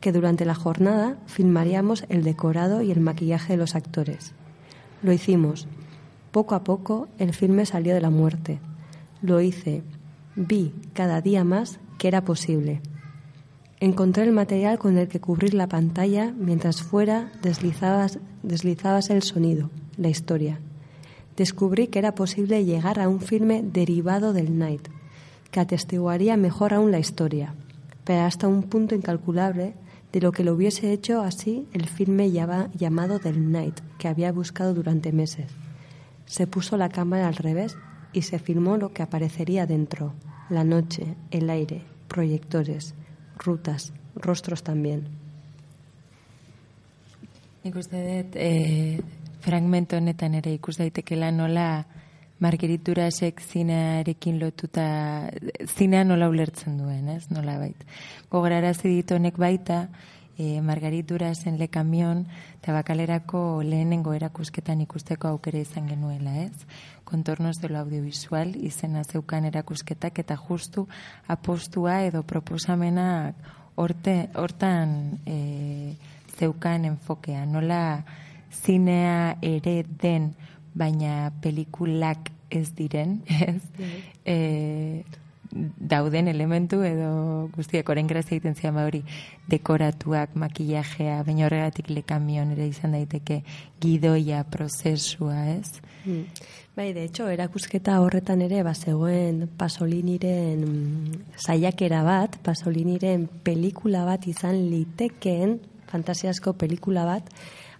[0.00, 4.32] Que durante la jornada filmaríamos el decorado y el maquillaje de los actores.
[5.02, 5.68] Lo hicimos.
[6.32, 8.60] Poco a poco el filme salió de la muerte.
[9.22, 9.82] Lo hice.
[10.34, 12.80] Vi cada día más que era posible.
[13.80, 19.70] Encontré el material con el que cubrir la pantalla mientras fuera deslizabas, deslizabas el sonido,
[19.98, 20.60] la historia.
[21.36, 24.88] Descubrí que era posible llegar a un filme derivado del Night,
[25.50, 27.54] que atestiguaría mejor aún la historia,
[28.04, 29.74] pero hasta un punto incalculable
[30.12, 34.32] de lo que lo hubiese hecho así el filme llama- llamado del Night, que había
[34.32, 35.46] buscado durante meses.
[36.24, 37.76] Se puso la cámara al revés
[38.12, 40.14] y se filmó lo que aparecería dentro,
[40.48, 42.94] la noche, el aire, proyectores,
[43.38, 45.08] rutas, rostros también.
[47.64, 49.02] Nik uste dut, e,
[49.46, 51.86] fragmento honetan ere ikus daitekela nola
[52.42, 54.84] Margeriturasek zinearekin lotuta,
[55.64, 57.30] zinea nola ulertzen duen, ez?
[57.30, 57.86] Nola bait.
[58.28, 59.86] Gogorarazi dit honek baita,
[60.36, 62.26] e, Margariturasen le kamion,
[62.58, 66.66] eta bakalerako lehenengo erakusketan ikusteko aukera izan genuela, ez?
[67.08, 70.88] Kontornos de lo audiovisual izena zeukan erakusketak eta justu
[71.26, 73.38] apostua edo proposamenak
[73.76, 75.96] horte, hortan e,
[76.36, 77.46] zeukan enfokea.
[77.46, 77.80] Nola
[78.64, 80.32] zinea ere den,
[80.76, 83.62] baina pelikulak ez diren, ez?
[84.24, 85.04] E,
[85.78, 89.02] dauden elementu edo guztiak orain grazia egiten zian ba hori
[89.48, 93.42] dekoratuak, makillajea, baina horregatik lekamion ere izan daiteke
[93.80, 95.80] gidoia, prozesua, ez?
[96.04, 96.24] Mm.
[96.76, 104.58] Bai, de hecho, erakusketa horretan ere bazegoen Pasoliniren mm, saiakera bat, Pasoliniren pelikula bat izan
[104.68, 105.56] litekeen,
[105.88, 107.30] fantasiasko pelikula bat,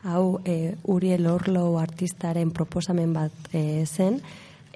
[0.05, 4.21] hau e, Uriel Orlo artistaren proposamen bat e, zen,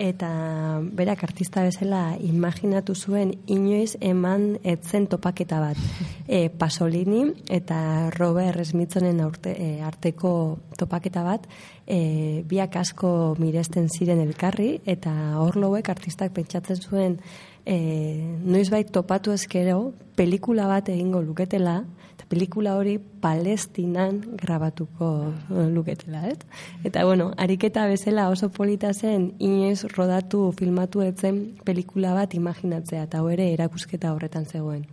[0.00, 5.82] eta berak artista bezala imaginatu zuen inoiz eman etzen topaketa bat.
[6.24, 10.32] E, Pasolini eta Robert Smithsonen aurte, e, arteko
[10.80, 11.44] topaketa bat,
[11.84, 15.12] e, biak asko miresten ziren elkarri, eta
[15.44, 17.20] Orlowek artistak pentsatzen zuen
[17.66, 21.80] e, noizbait topatu ezkero, pelikula bat egingo luketela,
[22.14, 26.38] eta pelikula hori palestinan grabatuko eh, luketela, ez?
[26.84, 33.24] Eta, bueno, ariketa bezala oso polita zen, inoiz rodatu, filmatu etzen pelikula bat imaginatzea, eta
[33.32, 34.86] ere erakusketa horretan zegoen.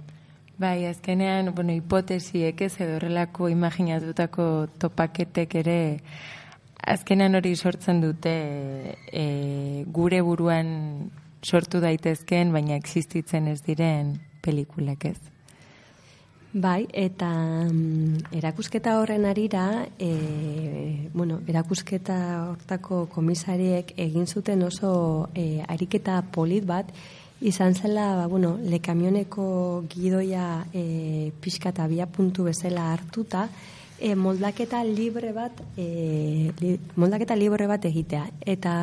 [0.57, 5.77] Bai, azkenean, bueno, hipotesiek ez edo horrelako imaginatutako topaketek ere
[6.87, 8.33] azkenan hori sortzen dute
[9.11, 10.69] e, gure buruan
[11.47, 15.19] sortu daitezkeen, baina existitzen ez diren pelikulak ez.
[16.57, 17.27] Bai, eta
[17.67, 22.17] mm, erakusketa horren arira, e, bueno, erakusketa
[22.47, 24.91] hortako komisariek egin zuten oso
[25.35, 26.89] e, ariketa polit bat,
[27.41, 29.47] izan zela, ba, bueno, lekamioneko
[29.91, 33.47] gidoia e, pixka eta puntu bezala hartuta,
[33.99, 38.25] e, moldaketa libre bat e, li, moldaketa libre bat egitea.
[38.45, 38.73] Eta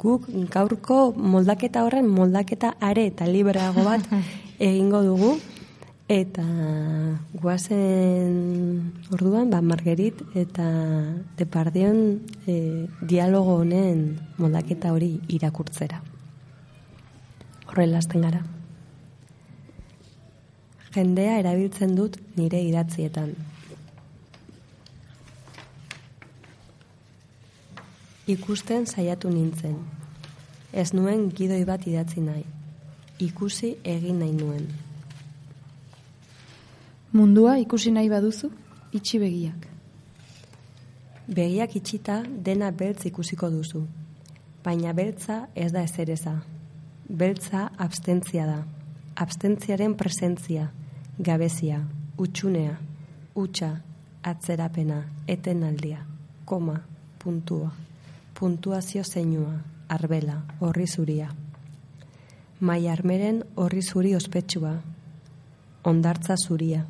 [0.00, 4.06] guk gaurko moldaketa horren moldaketa are eta libreago bat
[4.58, 5.34] egingo dugu.
[6.12, 6.44] Eta
[7.40, 8.32] guazen
[9.14, 10.66] orduan ba Margerit eta
[11.38, 16.02] Depardion e, dialogo honen moldaketa hori irakurtzera.
[17.70, 18.42] Horrela hasten gara.
[20.92, 23.32] Jendea erabiltzen dut nire idatzietan
[28.26, 29.74] Ikusten saiatu nintzen.
[30.72, 32.44] Ez nuen gidoi bat idatzi nahi.
[33.18, 34.68] Ikusi egin nahi nuen.
[37.12, 38.52] Mundua ikusi nahi baduzu,
[38.94, 39.66] itxi begiak.
[41.26, 43.82] Begiak itxita dena beltz ikusiko duzu.
[44.62, 46.38] Baina beltza ez da ezereza.
[47.08, 48.60] Beltza abstentzia da.
[49.16, 50.70] Abstentziaren presentzia,
[51.18, 51.82] gabezia,
[52.16, 52.78] utxunea,
[53.34, 53.76] utxa,
[54.22, 56.06] atzerapena, etenaldia,
[56.46, 56.84] koma,
[57.18, 57.72] puntua
[58.42, 61.28] puntuazio zeinua, arbela, horri zuria.
[62.58, 64.72] Mai armeren horri zuri ospetsua,
[65.84, 66.80] ondartza zuria.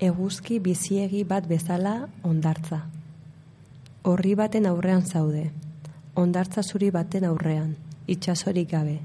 [0.00, 1.92] Eguzki biziegi bat bezala
[2.22, 2.80] ondartza.
[4.08, 5.50] Horri baten aurrean zaude,
[6.14, 7.74] ondartza zuri baten aurrean,
[8.06, 8.98] itxasorik gabe.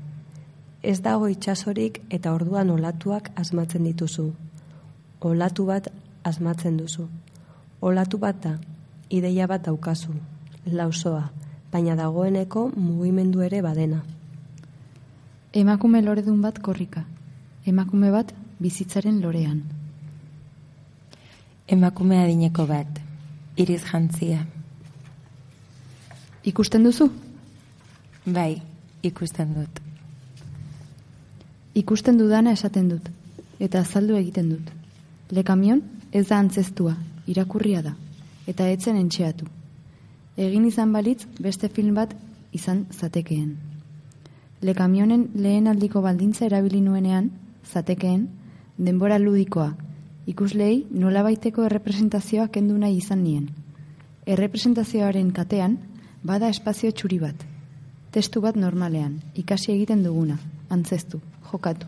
[0.82, 4.30] Ez dago itxasorik eta orduan olatuak asmatzen dituzu.
[5.20, 5.91] Olatu bat
[6.24, 7.10] asmatzen duzu.
[7.82, 8.60] Olatu bat da,
[9.10, 10.16] ideia bat daukazu,
[10.66, 11.30] lausoa,
[11.72, 14.03] baina dagoeneko mugimendu ere badena.
[15.53, 17.03] Emakume loredun bat korrika.
[17.66, 19.61] Emakume bat bizitzaren lorean.
[21.68, 22.99] Emakume adineko bat,
[23.57, 24.43] iriz jantzia.
[26.43, 27.09] Ikusten duzu?
[28.26, 28.61] Bai,
[29.03, 29.80] ikusten dut.
[31.76, 33.09] Ikusten dudana esaten dut,
[33.59, 34.72] eta azaldu egiten dut.
[35.32, 36.97] Le kamion ez da antzestua,
[37.28, 37.95] irakurria da,
[38.47, 39.47] eta etzen entxeatu.
[40.38, 42.16] Egin izan balitz beste film bat
[42.54, 43.58] izan zatekeen.
[44.62, 47.30] Le kamionen lehen aldiko baldintza erabili nuenean,
[47.70, 48.30] zatekeen,
[48.78, 49.74] denbora ludikoa,
[50.26, 53.50] ikuslei nolabaiteko errepresentazioa kendu nahi izan nien.
[54.26, 55.78] Errepresentazioaren katean,
[56.24, 57.36] bada espazio txuri bat.
[58.12, 61.20] Testu bat normalean, ikasi egiten duguna, antzestu,
[61.52, 61.88] jokatu.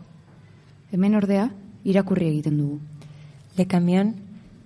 [0.92, 1.48] Hemen ordea,
[1.84, 2.78] irakurri egiten dugu.
[3.56, 4.12] Le kamion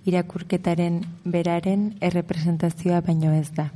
[0.05, 3.69] irakurketaren beraren errepresentazioa baino ez da.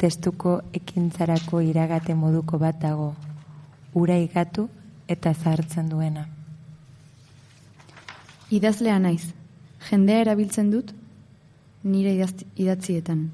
[0.00, 3.14] Testuko ekintzarako iragate moduko bat dago,
[3.94, 4.68] ura igatu
[5.08, 6.26] eta zahartzen duena.
[8.50, 9.32] Idazlea naiz,
[9.90, 10.92] jendea erabiltzen dut
[11.84, 12.14] nire
[12.56, 13.28] idatzietan.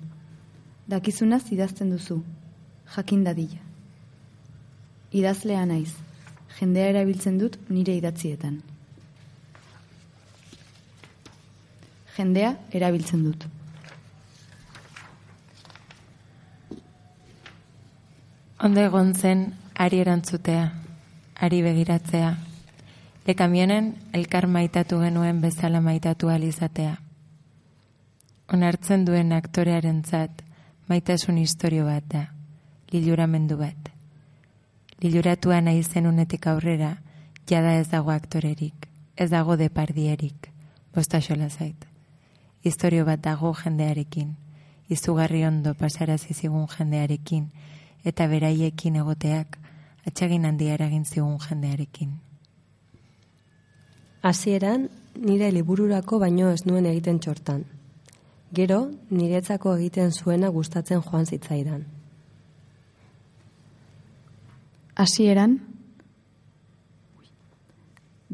[0.86, 2.20] Dakizunaz idazten duzu,
[2.94, 3.62] jakin dadila.
[5.12, 5.94] Idazlea naiz,
[6.58, 8.60] jendea erabiltzen dut nire idatzietan.
[12.16, 13.44] Jendea erabiltzen dut.
[18.64, 20.62] Ondo egon zen ari erantzutea,
[21.36, 22.30] ari begiratzea.
[23.26, 26.94] Le kamionen elkar maitatu genuen bezala maitatu alizatea.
[28.54, 30.40] Onartzen duen aktorearentzat
[30.88, 32.22] maitasun historio bat da,
[32.94, 33.90] liluramendu bat.
[35.02, 36.94] Liluratua nahi zenunetik aurrera,
[37.50, 40.48] jada ez dago aktorerik, ez dago depardierik,
[40.94, 41.95] bostaxola zait.
[42.66, 44.32] Historio bat dago jendearekin,
[44.90, 47.44] izugarri ondo pasarazi zigun jendearekin,
[48.02, 49.58] eta beraiekin egoteak
[50.06, 52.16] atsegin handia eragin zigun jendearekin.
[54.26, 57.62] Hasieran nire libururako baino ez nuen egiten txortan.
[58.54, 61.84] Gero, niretzako egiten zuena gustatzen joan zitzaidan.
[64.96, 65.60] Hasieran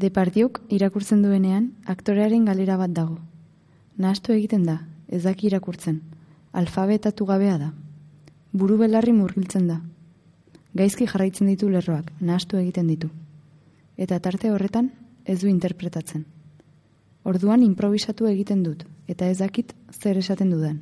[0.03, 3.19] Depardiuk irakurtzen duenean aktorearen galera bat dago.
[3.97, 5.99] Nahastu egiten da, ez daki irakurtzen.
[6.53, 7.71] Alfabetatu gabea da.
[8.51, 9.81] Buru belarri murgiltzen da.
[10.73, 13.09] Gaizki jarraitzen ditu lerroak, nahastu egiten ditu.
[13.97, 14.89] Eta tarte horretan
[15.25, 16.25] ez du interpretatzen.
[17.23, 20.79] Orduan improvisatu egiten dut, eta ez dakit zer esaten dudan.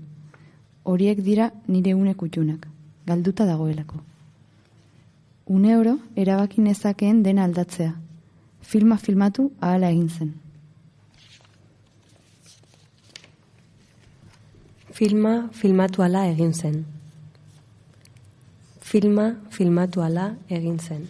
[0.83, 2.67] Horiek dira nire une kutxunak,
[3.05, 3.99] galduta dagoelako.
[5.45, 7.91] Une oro, erabaki nezakeen dena aldatzea.
[8.61, 10.40] Filma filmatu ahala egin zen.
[15.01, 16.75] Filma filmatu ala egin zen.
[18.85, 21.07] Filma filmatu ala egin zen.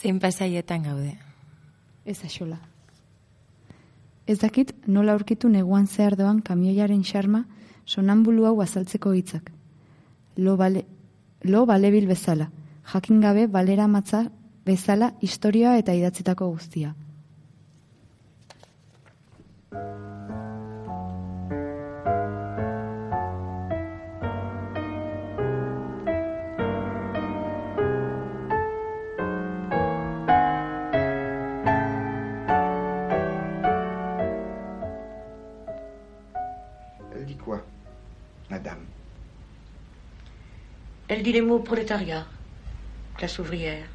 [0.00, 1.12] Zein pasaietan gaude.
[2.06, 2.56] Ez axola.
[4.24, 7.44] Ez dakit nola aurkitu neguan zehar doan kamioiaren xarma
[7.84, 9.52] sonambulu hau azaltzeko hitzak.
[10.38, 10.86] Lo, bale,
[11.42, 12.48] lo balebil bezala,
[12.94, 14.30] jakin gabe balera matza
[14.64, 16.96] bezala historia eta idatzitako guztia.
[37.16, 37.64] Elle dit quoi,
[38.50, 38.84] madame?
[41.08, 42.26] Elle dit les mots prolétariat,
[43.16, 43.86] classe ouvrière.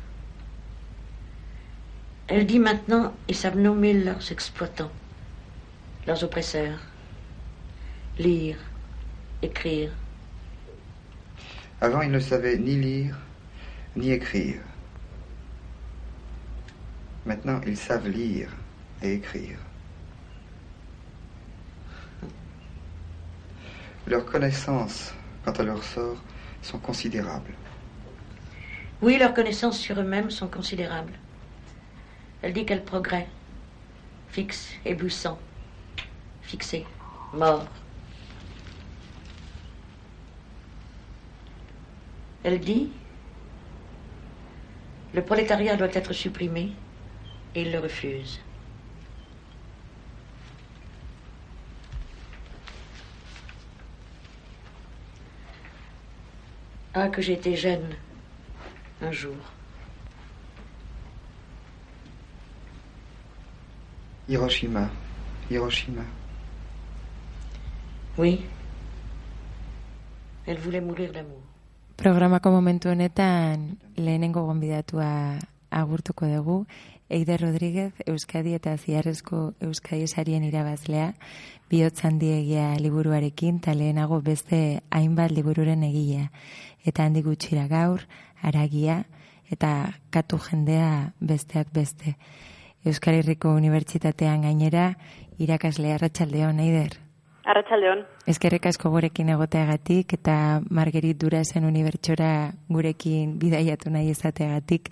[2.27, 4.91] Elle dit maintenant, ils savent nommer leurs exploitants,
[6.09, 6.79] leurs oppresseurs,
[8.17, 8.57] lire,
[9.43, 9.91] écrire.
[11.81, 13.15] Avant, ils ne savaient ni lire,
[13.95, 14.59] ni écrire.
[17.27, 18.49] Maintenant, ils savent lire
[19.03, 19.59] et écrire.
[24.07, 25.13] Leurs connaissances,
[25.45, 26.17] quant à leur sort,
[26.63, 27.53] sont considérables.
[29.03, 31.13] Oui, leurs connaissances sur eux-mêmes sont considérables.
[32.41, 33.27] Elle dit quel progrès,
[34.31, 35.37] fixe, éblouissant,
[36.49, 36.83] fixé,
[37.33, 37.65] mort.
[42.43, 42.89] Elle dit
[45.13, 46.71] le prolétariat doit être supprimé
[47.53, 48.39] et il le refuse.
[56.93, 57.95] Ah, que j'étais jeune
[59.01, 59.35] un jour.
[64.27, 64.89] Hiroshima,
[65.49, 66.03] Hiroshima.
[68.17, 68.45] Oui.
[70.45, 71.41] Elle voulait mourir d'amour.
[71.95, 75.37] Programako momentu honetan lehenengo gonbidatua
[75.69, 76.65] agurtuko dugu,
[77.09, 81.15] Eider Rodríguez, Euskadi eta Ziarrezko Euskadi sarien irabazlea,
[81.69, 86.29] bihotz handiegia liburuarekin, eta lehenago beste hainbat libururen egilea.
[86.85, 88.05] Eta handi gutxira gaur,
[88.41, 89.03] aragia,
[89.51, 92.15] eta katu jendea besteak beste.
[92.85, 94.93] Euskal Herriko Unibertsitatean gainera,
[95.37, 97.08] irakasle arratsaldeon Eider.
[97.49, 98.03] Arratsaldeon.
[98.29, 100.35] Eskerrik asko gurekin egoteagatik eta
[100.69, 104.91] Margerit Durasen unibertsora gurekin bidaiatu nahi izateagatik.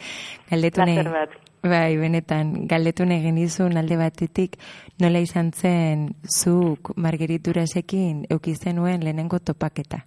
[0.49, 1.35] Galdetu nahi, bat.
[1.61, 4.57] bai, benetan, galdetu nahi genizun alde batetik
[5.03, 10.01] nola izan zen zuk Margerit Durasekin eukizenuen lehenengo topaketa.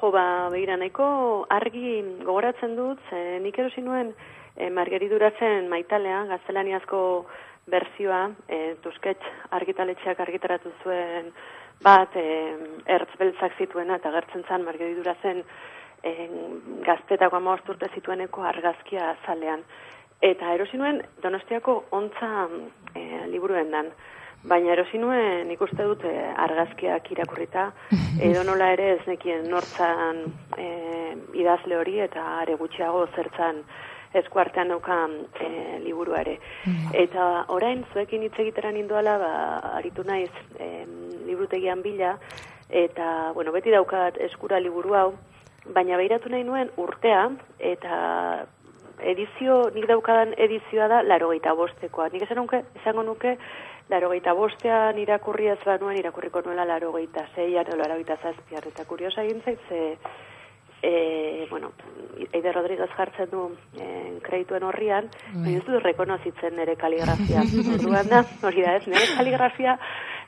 [0.00, 4.14] Jo, ba, begira, nahiko argi gogoratzen dut, ze nik erosi nuen
[4.56, 7.00] e, Margeriduratzen maitalean, gaztelaniazko
[7.70, 11.32] berzioa, e, Tusquets argitaletxeak argitaratu zuen
[11.84, 12.54] bat, e,
[12.86, 15.42] ertz beltzak zituena, eta gertzen zan Margeridurazen
[16.02, 16.14] e,
[16.86, 19.64] gaztetako amabost urte zitueneko argazkia azalean.
[20.20, 22.48] Eta erosi nuen Donostiako ontza
[22.94, 23.92] e, liburuen dan.
[24.48, 26.14] Baina erosi nuen ikuste dut e,
[26.46, 27.68] argazkiak irakurrita,
[28.30, 30.24] edo nola ere ez nekien nortzan
[30.56, 30.68] e,
[31.38, 33.62] idazle hori eta are gutxiago zertzan
[34.14, 36.38] eskuartean daukan e, liburua ere.
[36.96, 39.32] Eta orain zuekin hitz egiteran indoala, ba,
[39.78, 40.86] aritu naiz e,
[41.26, 42.16] liburutegian bila,
[42.68, 45.08] eta, bueno, beti daukat eskura liburu hau,
[45.74, 47.28] baina behiratu nahi nuen urtea,
[47.58, 48.46] eta
[48.98, 52.08] edizio, nik daukadan edizioa da larogeita bostekoa.
[52.12, 53.36] Nik esan nuke, esango nuke,
[53.90, 58.66] larogeita bostean irakurri ez banuen, irakurriko nuela larogeita zeian, edo larogeita zazpian.
[58.72, 59.96] Eta kuriosa egin zait, ze,
[60.82, 61.72] e, bueno,
[62.32, 63.48] Eider Rodríguez jartzen du
[63.78, 67.42] e, kredituen horrian, baina ez du rekonozitzen nire kaligrafia.
[67.74, 69.78] Orduan da, hori da ez, nire kaligrafia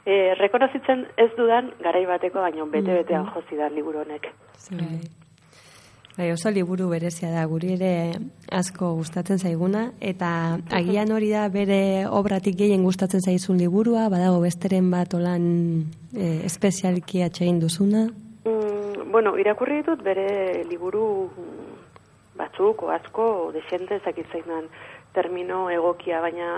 [0.05, 4.31] e, rekonozitzen ez dudan garai bateko, baina bete-betean jozidan liburu honek.
[6.17, 7.93] Bai, oso liburu berezia da, guri ere
[8.53, 14.91] asko gustatzen zaiguna, eta agian hori da bere obratik gehien gustatzen zaizun liburua, badago besteren
[14.91, 15.47] bat olan
[16.15, 18.09] e, espezialki atxegin duzuna.
[18.51, 21.05] Mm, bueno, irakurri ditut bere liburu
[22.39, 24.69] batzuk, asko, desente ezakitzainan
[25.15, 26.51] termino egokia, baina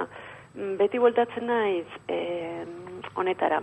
[0.54, 2.64] mm, beti bueltatzen naiz eh,
[3.14, 3.62] honetara.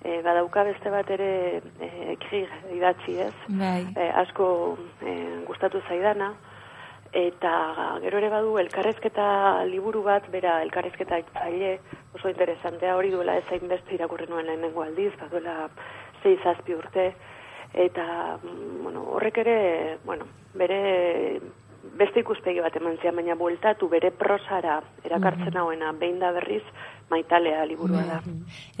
[0.00, 3.82] E, badauka beste bat ere e, ekrir idatzi ez, Bai.
[3.92, 4.46] e, asko
[5.04, 5.12] e,
[5.44, 6.30] gustatu zaidana,
[7.12, 7.50] eta
[8.00, 11.74] gero ere badu elkarrezketa liburu bat, bera elkarrezketa itzaile
[12.14, 15.68] oso interesantea hori duela ez hainbeste irakurri nuen lehenengo aldiz, baduela
[16.22, 17.10] zei zazpi urte,
[17.74, 21.40] eta mm, bueno, horrek ere, bueno, bere
[22.00, 26.62] beste ikuspegi bat eman zian, baina bueltatu bere prosara erakartzen hauena, behin da berriz,
[27.10, 28.18] maitalea liburua da.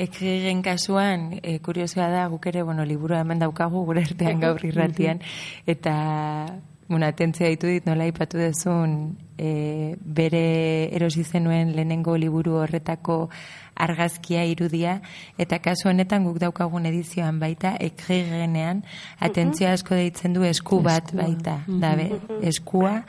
[0.00, 5.22] Ekrigen kasuan, e, kuriosoa da, guk ere, bueno, liburua hemen daukagu gure artean gaur irratian,
[5.66, 5.94] eta,
[6.90, 8.94] bueno, atentzia ditu dit, nola ipatu dezun,
[9.38, 13.28] e, bere erosi zenuen lehenengo liburu horretako
[13.78, 14.96] argazkia irudia,
[15.38, 18.82] eta kasu honetan guk daukagun edizioan baita, ekrigenean,
[19.22, 22.10] atentzia asko deitzen du esku bat baita, dabe,
[22.42, 23.04] eskua,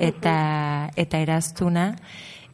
[0.00, 0.36] eta,
[0.96, 1.90] eta eraztuna,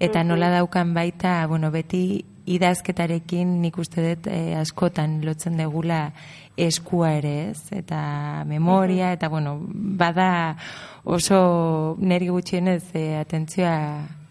[0.03, 6.11] eta nola daukan baita, bueno, beti idazketarekin nik uste dut eh, askotan lotzen degula
[6.59, 7.72] eskua ere, ez?
[7.72, 9.59] Eta memoria, eta bueno,
[9.99, 10.57] bada
[11.05, 13.76] oso neri gutxienez eh, atentzioa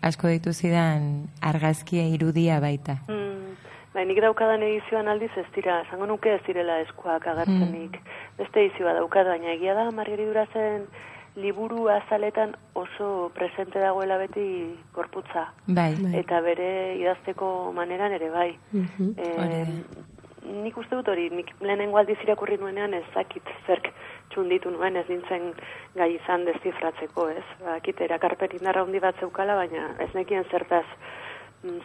[0.01, 2.97] asko ditu zidan argazkia irudia baita.
[3.07, 3.55] Mm,
[3.93, 7.99] bai, nik daukadan edizioan aldiz ez dira, esango nuke ez direla eskuak agertzenik.
[8.39, 10.87] Beste edizioa daukat, baina egia da, margeridura zen
[11.35, 15.47] liburu azaletan oso presente dagoela beti korputza.
[15.67, 15.93] Bai.
[16.19, 18.57] Eta bere idazteko maneran ere bai.
[18.71, 20.09] Mhm, Eh, hori
[20.41, 23.91] nik uste dut hori, nik lehenengo aldiz irakurri nuenean ez dakit zerk
[24.33, 25.51] txunditu nuen ez nintzen
[25.95, 27.45] gai izan dezifratzeko, ez?
[27.65, 31.20] Bakit erakarpen indarra handi bat zeukala, baina ez nekien zertaz mm,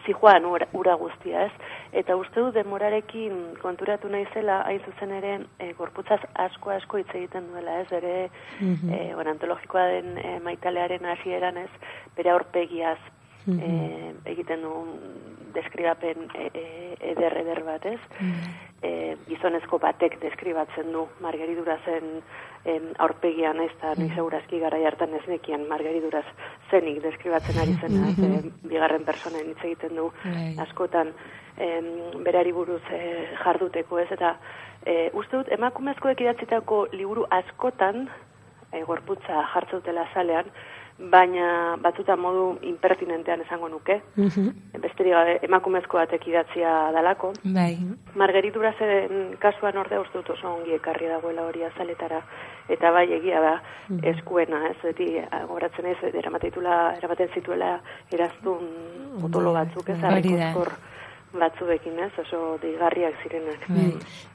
[0.05, 1.51] zijoan ura, ura guztia, ez?
[1.91, 7.51] Eta uste dut demorarekin konturatu naizela hain zuzen ere e, gorputzaz asko asko hitz egiten
[7.51, 7.87] duela, ez?
[7.89, 8.93] Bere Mhm.
[8.93, 11.69] e, bueno, antologikoa den e, maitalearen hasieran ez,
[12.15, 12.97] bere aurpegiaz
[13.47, 13.59] Mhm.
[13.59, 14.73] e, egiten du
[15.55, 16.65] deskribapen e, e,
[17.11, 17.99] eder eder bat, ez?
[18.83, 22.19] E, gizonezko batek deskribatzen du Margeriduraz zen
[22.65, 26.25] em, aurpegian ez da ni segurazki garai hartan ez nekian Margeriduraz
[26.69, 30.53] zenik deskribatzen ari zena, ez, e, bigarren personen hitz egiten du Bai.
[30.67, 31.13] askotan
[31.57, 31.91] em,
[32.27, 33.01] berari buruz e,
[33.43, 34.11] jarduteko, ez?
[34.11, 34.35] Eta
[34.85, 38.05] e, uste dut emakumezkoek idatzitako liburu askotan
[38.71, 40.51] e, gorputza jartzautela zalean,
[40.97, 43.99] baina batzuta modu impertinentean esango nuke.
[44.17, 47.33] Besterik gabe emakumezko batek idatzia dalako.
[47.43, 47.77] Bai.
[48.15, 52.21] Margeritura zen kasuan orde uste dut oso ongi ekarri dagoela hori azaletara.
[52.69, 53.53] Eta bai egia da
[54.11, 55.07] eskuena, ez, beti
[55.47, 57.77] goratzen ez, eramateitula, eramaten zituela
[58.11, 58.67] eraztun
[59.21, 60.53] potolo batzuk, ez, Hori da.
[61.39, 63.67] Batzuekin, ez, oso deigarriak zirenak.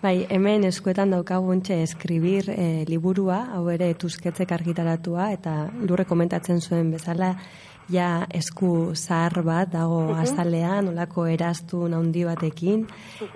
[0.02, 6.90] Bai, hemen eskuetan daukaguntxe eskribir e, liburua, hau ere tuzketzek argitaratua, eta lurre komentatzen zuen
[6.94, 7.34] bezala,
[7.90, 12.86] ja esku zahar bat dago azalean, olako eraztun handi batekin,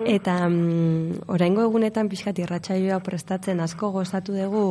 [0.05, 4.63] eta mm, oraingo egunetan pixkat irratsaioa prestatzen asko gozatu dugu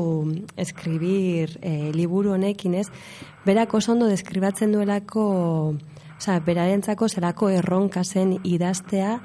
[0.56, 2.88] eskribir e, liburu honekin, ez?
[3.46, 5.26] Berak oso ondo deskribatzen duelako
[6.16, 9.18] Osa, berarentzako zelako erronka zen idaztea,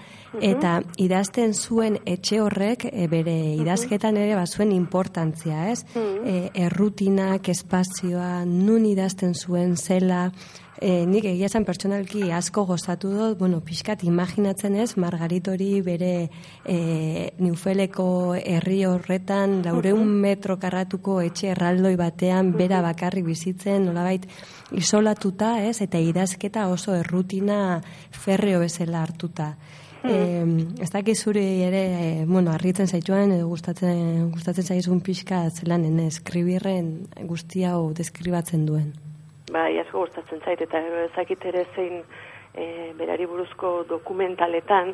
[0.43, 5.85] eta idazten zuen etxe horrek e, bere idazketan ere bazuen importantzia, ez?
[5.95, 10.25] E, errutinak, espazioa, nun idazten zuen zela,
[10.81, 16.13] e, nik egia esan pertsonalki asko gozatu dut, bueno, pixkat imaginatzen ez, Margaritori bere
[16.65, 16.77] e,
[17.39, 18.07] Niufeleko
[18.39, 24.25] herri horretan, laureun metro karratuko etxe erraldoi batean, bera bakarrik bizitzen, nolabait,
[24.73, 27.79] isolatuta, ez, eta idazketa oso errutina
[28.11, 29.53] ferreo bezala hartuta.
[30.01, 30.45] Eh,
[30.81, 36.91] ez dakit zuri ere, eh, bueno, arritzen zaituen edo gustatzen, gustatzen zaizun pixka zelanen eskribirren
[37.29, 39.10] guzti hau deskribatzen duen.
[39.51, 41.97] Bai, asko gustatzen zait, eta ezakit ere zein
[42.55, 44.93] e, berari buruzko dokumentaletan,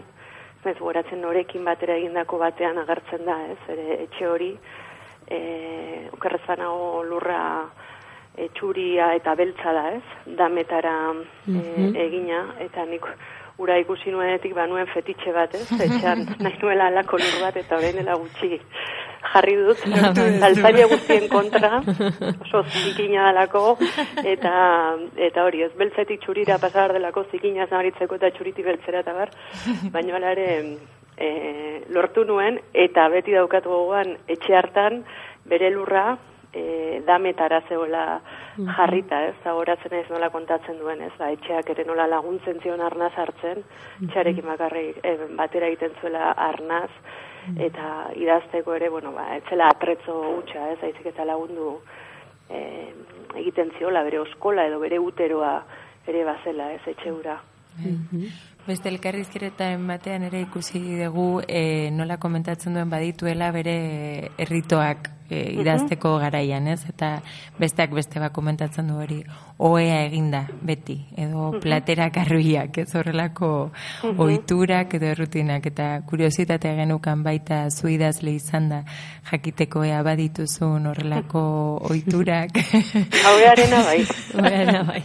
[0.68, 4.50] ez goratzen norekin batera egindako batean agertzen da, ez, ere etxe hori,
[5.30, 5.40] e,
[6.18, 7.42] okerrez banago lurra
[8.36, 10.96] e, txuria eta beltza da, ez, dametara
[11.48, 11.62] e,
[12.08, 13.08] egina, eta nik
[13.58, 17.98] ura ikusi nuenetik banuen fetitxe bat, ez, etxean nahi nuela alako lur bat, eta orain
[17.98, 18.60] dela gutxi
[19.28, 19.82] jarri dut,
[20.48, 21.82] alzaile guztien kontra,
[22.46, 23.64] oso zikina dalako,
[24.24, 24.54] eta,
[25.30, 29.34] eta hori, ez beltzetik txurira pasar delako zikina zamaritzeko eta txuriti beltzera eta bar,
[29.92, 30.50] baina hala ere
[31.18, 31.30] e,
[31.90, 35.04] lortu nuen, eta beti daukatu gogoan etxe hartan
[35.50, 36.12] bere lurra
[36.54, 38.22] e, dametara zeola
[38.58, 43.14] jarrita, ez, zagoratzen ez nola kontatzen duen, ez, ba, etxeak ere nola laguntzen zion arnaz
[43.16, 43.64] hartzen,
[44.08, 46.92] etxearekin bakarrik e, batera egiten zuela arnaz,
[47.64, 51.78] eta idazteko ere, bueno, ba, etzela atretzo hutsa, ez, aizik eta lagundu
[52.50, 52.62] e,
[53.40, 55.54] egiten ziola bere oskola edo bere uteroa
[56.08, 57.38] ere bazela, ez, etxe hura.
[58.68, 63.78] Beste elkarrizkeretan batean ere ikusi dugu e, nola komentatzen duen badituela bere
[64.42, 66.82] erritoak e, idazteko garaian, ez?
[66.90, 67.18] Eta
[67.60, 69.22] besteak beste bat komentatzen du hori
[69.58, 73.50] oea eginda beti, edo platera karruiak, ez horrelako
[74.14, 78.84] ohiturak edo errutinak, eta kuriositatea genukan baita zu idazle izan da
[79.32, 81.42] jakiteko ea badituzun horrelako
[81.90, 82.60] ohiturak.
[83.34, 84.00] Oearena bai.
[84.38, 85.04] Oearena bai.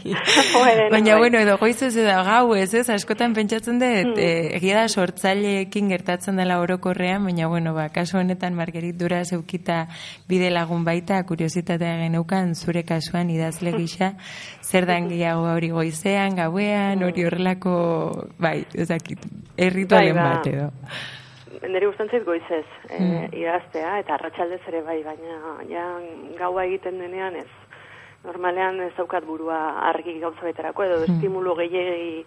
[0.92, 1.18] Baina, bai.
[1.18, 6.36] bueno, edo goizuz edo gau ez, ez, askotan pentsatzen dut, eh, egia da sortzaileekin gertatzen
[6.36, 9.86] dela orokorrean, baina, bueno, ba, kasu honetan Margerit Dura zeukita
[10.28, 14.12] bide lagun baita, kuriositatea geneukan, zure kasuan idazle gisa,
[14.68, 17.74] zer dan gehiago hori goizean, gauean, hori horrelako,
[18.38, 19.18] bai, ezakit,
[19.56, 20.30] erritualen Bai, ba.
[20.36, 20.70] bat edo.
[21.68, 23.26] Nire gustatzen zait goizez e, Mm.
[23.38, 25.84] idaztea, eta arratsaldez ere bai, baina ja,
[26.38, 27.46] gaua egiten denean ez.
[28.24, 29.58] Normalean ez daukat burua
[29.90, 31.12] argi gauza beterako, edo Mm.
[31.14, 32.24] estimulu gehiegi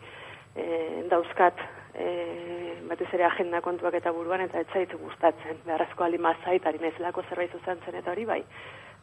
[0.55, 0.65] e,
[1.11, 1.59] dauzkat
[1.97, 5.61] e, batez ere agenda kontuak eta buruan, eta ez zait gustatzen.
[5.65, 8.41] Beharrezko alimazait, ari naizelako zerbait zuzentzen eta hori bai.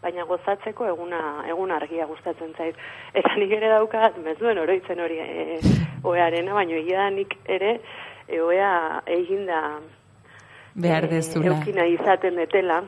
[0.03, 2.79] Baina gozatzeko eguna, egun argia gustatzen zait.
[3.15, 5.61] Eta nik ere daukat, mezuen oroitzen hori e,
[6.05, 7.77] oearena, baina egia nik ere
[8.27, 9.63] e, oea eginda
[10.75, 11.59] Behar eh, dezula.
[11.59, 12.83] eukina izaten detela,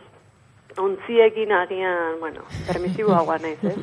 [0.80, 3.78] ontziekin agian, bueno, permisiboagoa naiz, ez?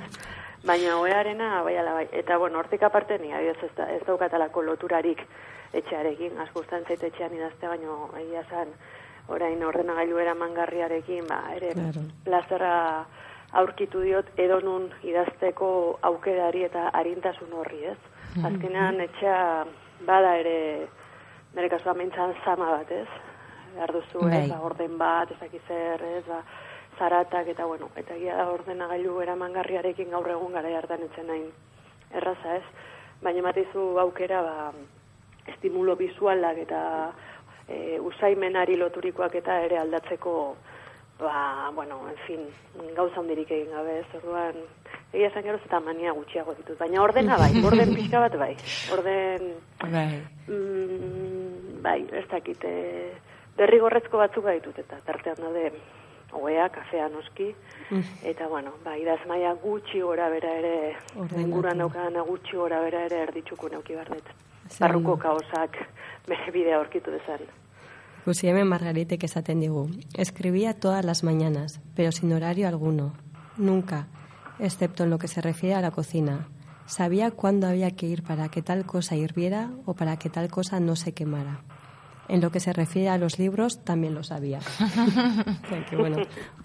[0.65, 2.07] Baina oearena, bai ala bai.
[2.11, 5.24] Eta, bueno, hortik aparte ni, ez, da, ez daukatalako loturarik
[5.74, 8.67] etxearekin, asko gustan zait etxean idazte, baina egia zan,
[9.30, 12.01] orain ordenagailu eramangarriarekin, ba, ere, Claro.
[12.26, 13.05] plazera
[13.53, 17.97] aurkitu diot edonun idazteko aukerari eta arintasun horri, ez?
[18.36, 18.45] Mhm.
[18.45, 19.65] Azkenean etxea
[20.07, 20.88] bada ere
[21.53, 23.07] bere kasuan mintzan zama bat, ez?
[23.76, 24.43] Behar duzu, Bai.
[24.43, 26.41] ez, ba, orden bat, ez dakit zer, ez, ba,
[26.99, 31.51] zaratak, eta bueno, eta gira da ordenagailu eramangarriarekin gaur egun gara hartan etzen nahin
[32.13, 32.63] erraza, ez?
[33.22, 34.72] Baina ematizu aukera, ba,
[35.54, 36.82] estimulo visualak eta
[37.68, 40.36] e, usaimenari loturikoak eta ere aldatzeko
[41.22, 42.39] ba, bueno, en fin,
[42.95, 44.08] gauza handirik egin gabe, ez?
[44.18, 44.58] Orduan,
[45.14, 48.56] egia esan geroz eta mania gutxiago ditut, baina ordena bai, orden pixka bat bai,
[48.97, 49.52] orden,
[49.84, 50.08] Bai.
[50.47, 53.14] mm, bai, ez dakit, e,
[53.58, 55.72] derrigorrezko batzuk ditut, eta tartean daude,
[56.34, 57.52] oea, kafea noski,
[58.24, 60.95] eta bueno, ba, idaz maila gutxi gora bera ere,
[61.38, 64.32] inguruan daukana gutxi gora bera ere erditzuko neuki bardet.
[64.80, 65.78] Barruko kaosak
[66.28, 67.43] bere bidea aurkitu dezan.
[68.22, 69.89] Ikusi hemen Margaritek esaten digu.
[70.15, 73.13] Escribía todas las mañanas, pero sin horario alguno.
[73.57, 74.07] Nunca,
[74.59, 76.47] excepto en lo que se refiere a la cocina.
[76.86, 80.80] Sabía cuándo había que ir para que tal cosa hirviera o para que tal cosa
[80.80, 81.61] no se quemara.
[82.28, 84.59] En lo que se refiere a los libros, también lo sabía.
[85.89, 86.17] Que, bueno,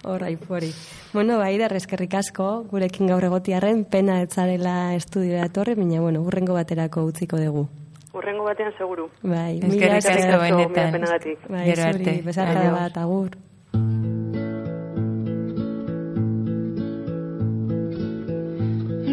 [0.04, 0.72] horrai fori.
[1.12, 6.54] Bueno, bai, da, eskerrik asko, gurekin gaur egotiarren, pena etzarela estudiora etorri, baina, bueno, urrengo
[6.54, 7.68] baterako utziko dugu.
[8.16, 9.08] Urrengo batean seguru.
[9.22, 10.38] Bai, Eskerrik mila asko esker.
[10.44, 10.92] benetan.
[10.96, 11.38] penagatik.
[11.48, 12.22] Bai, Gero zuri, arte.
[12.24, 12.72] besarkada Adio.
[12.78, 13.30] bat, agur.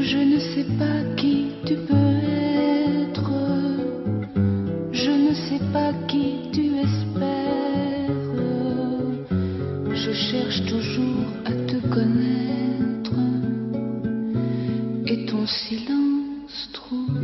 [0.02, 2.18] Je ne sais pas qui tu peux
[3.08, 3.32] être.
[4.92, 8.36] Je ne sais pas qui tu espères.
[10.04, 13.14] Je cherche toujours à te connaître.
[15.08, 17.23] Et ton silence trouble mon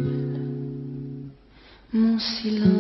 [2.41, 2.78] silence.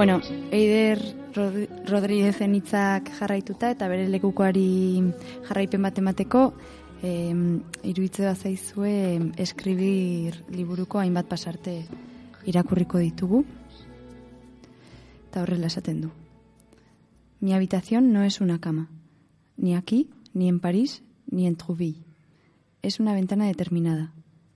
[0.00, 0.98] Bueno, Eider
[1.34, 4.62] Rod- Rodríguezen hitzak jarraituta eta bere lekukoari
[5.44, 6.40] jarraipen bat emateko
[7.04, 8.94] em, iruditze bat zaizue
[9.44, 11.74] eskribir liburuko hainbat pasarte
[12.48, 13.42] irakurriko ditugu.
[15.28, 16.08] Eta horrela esaten du.
[17.40, 18.88] Mi habitación no es una cama,
[19.58, 22.06] ni aquí, ni en París, ni en Trouville.
[22.80, 24.14] Es una ventana determinada,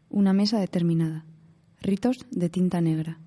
[0.08, 1.26] una mesa determinada,
[1.82, 3.18] ritos de tinta negra,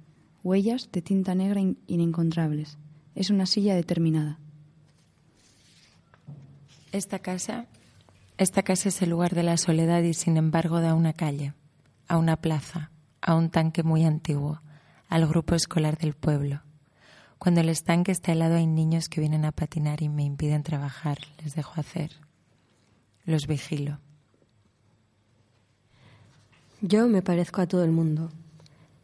[0.43, 2.77] huellas de tinta negra in- inencontrables.
[3.15, 4.39] Es una silla determinada.
[6.91, 7.65] Esta casa,
[8.37, 11.53] esta casa es el lugar de la soledad y sin embargo da a una calle,
[12.07, 14.61] a una plaza, a un tanque muy antiguo,
[15.09, 16.61] al grupo escolar del pueblo.
[17.39, 21.19] Cuando el estanque está helado hay niños que vienen a patinar y me impiden trabajar,
[21.43, 22.11] les dejo hacer.
[23.25, 23.99] Los vigilo.
[26.81, 28.31] Yo me parezco a todo el mundo.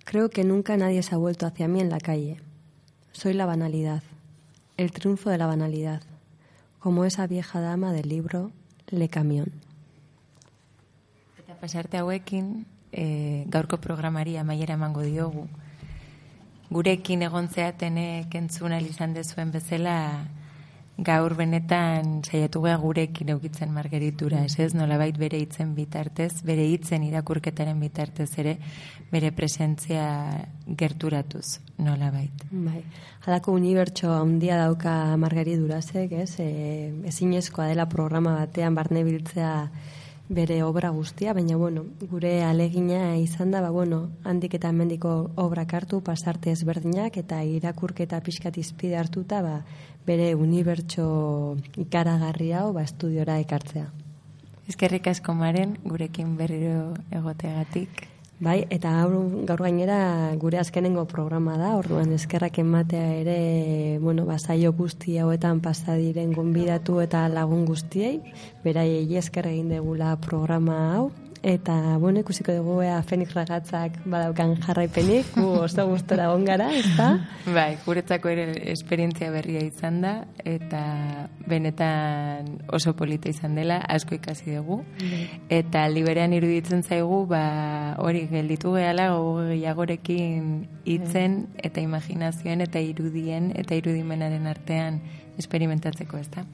[0.04, 2.38] Creo que nunca nadie se ha vuelto hacia mí en la calle.
[3.14, 4.04] Soy la banalidad,
[4.78, 6.02] el triunfo de la banalidad,
[6.80, 8.52] como esa vieja dama del libro
[8.88, 9.52] Le Camión.
[11.40, 15.48] Eta pasarte hauekin, e, gaurko programari amaiera emango diogu.
[16.70, 20.28] Gurekin egon zeatenek entzun ahal izan dezuen bezala,
[20.98, 27.04] gaur benetan saiatu gea gurekin eukitzen margeritura, ez ez, nolabait bere hitzen bitartez, bere hitzen
[27.08, 28.58] irakurketaren bitartez ere,
[29.12, 30.06] bere presentzia
[30.68, 32.46] gerturatuz, nolabait.
[32.52, 32.84] Bai,
[33.26, 36.38] halako unibertso handia dauka Margari Durazek, ez?
[36.40, 39.54] E, ezinezkoa dela programa batean barne biltzea
[40.30, 45.74] bere obra guztia, baina bueno, gure alegina izan da, ba bueno, handik eta mendiko obrak
[45.74, 49.58] hartu, pasarte ezberdinak eta irakurketa pixkat izpide hartuta, ba,
[50.08, 53.92] bere unibertso ikaragarri hau ba, estudiora ekartzea.
[54.68, 58.13] Ezkerrik asko maren, gurekin berriro egoteagatik.
[58.44, 59.98] Bai, eta gaur, gainera
[60.36, 63.36] gure azkenengo programa da, orduan eskerrak ematea ere,
[64.04, 68.18] bueno, basaio guzti hauetan pasa diren gonbidatu eta lagun guztiei,
[68.66, 71.06] beraiei esker egin degula programa hau,
[71.44, 77.08] eta, bueno, ikusiko dugu ea Fenix Ragatzak badaukan jarraipenik, gu oso gustora egon gara, ezta?
[77.58, 80.14] Bai, guretzako ere esperientzia berria izan da,
[80.48, 80.84] eta
[81.46, 84.80] benetan oso polita izan dela, asko ikasi dugu.
[85.52, 87.44] Eta liberean iruditzen zaigu, ba,
[88.00, 89.12] hori gelditu gehala
[89.52, 90.50] gehiagorekin
[90.88, 95.02] hitzen eta imaginazioen eta irudien eta irudimenaren artean
[95.38, 96.48] esperimentatzeko, ezta?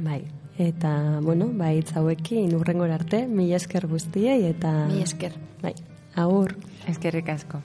[0.00, 0.22] Bai,
[0.60, 4.74] eta, bueno, bai, hitz hauekin urrengora arte, mila esker guztiei, eta...
[4.90, 5.38] Mila esker.
[5.64, 5.74] Bai,
[6.20, 6.56] agur.
[6.90, 7.64] Eskerrik asko.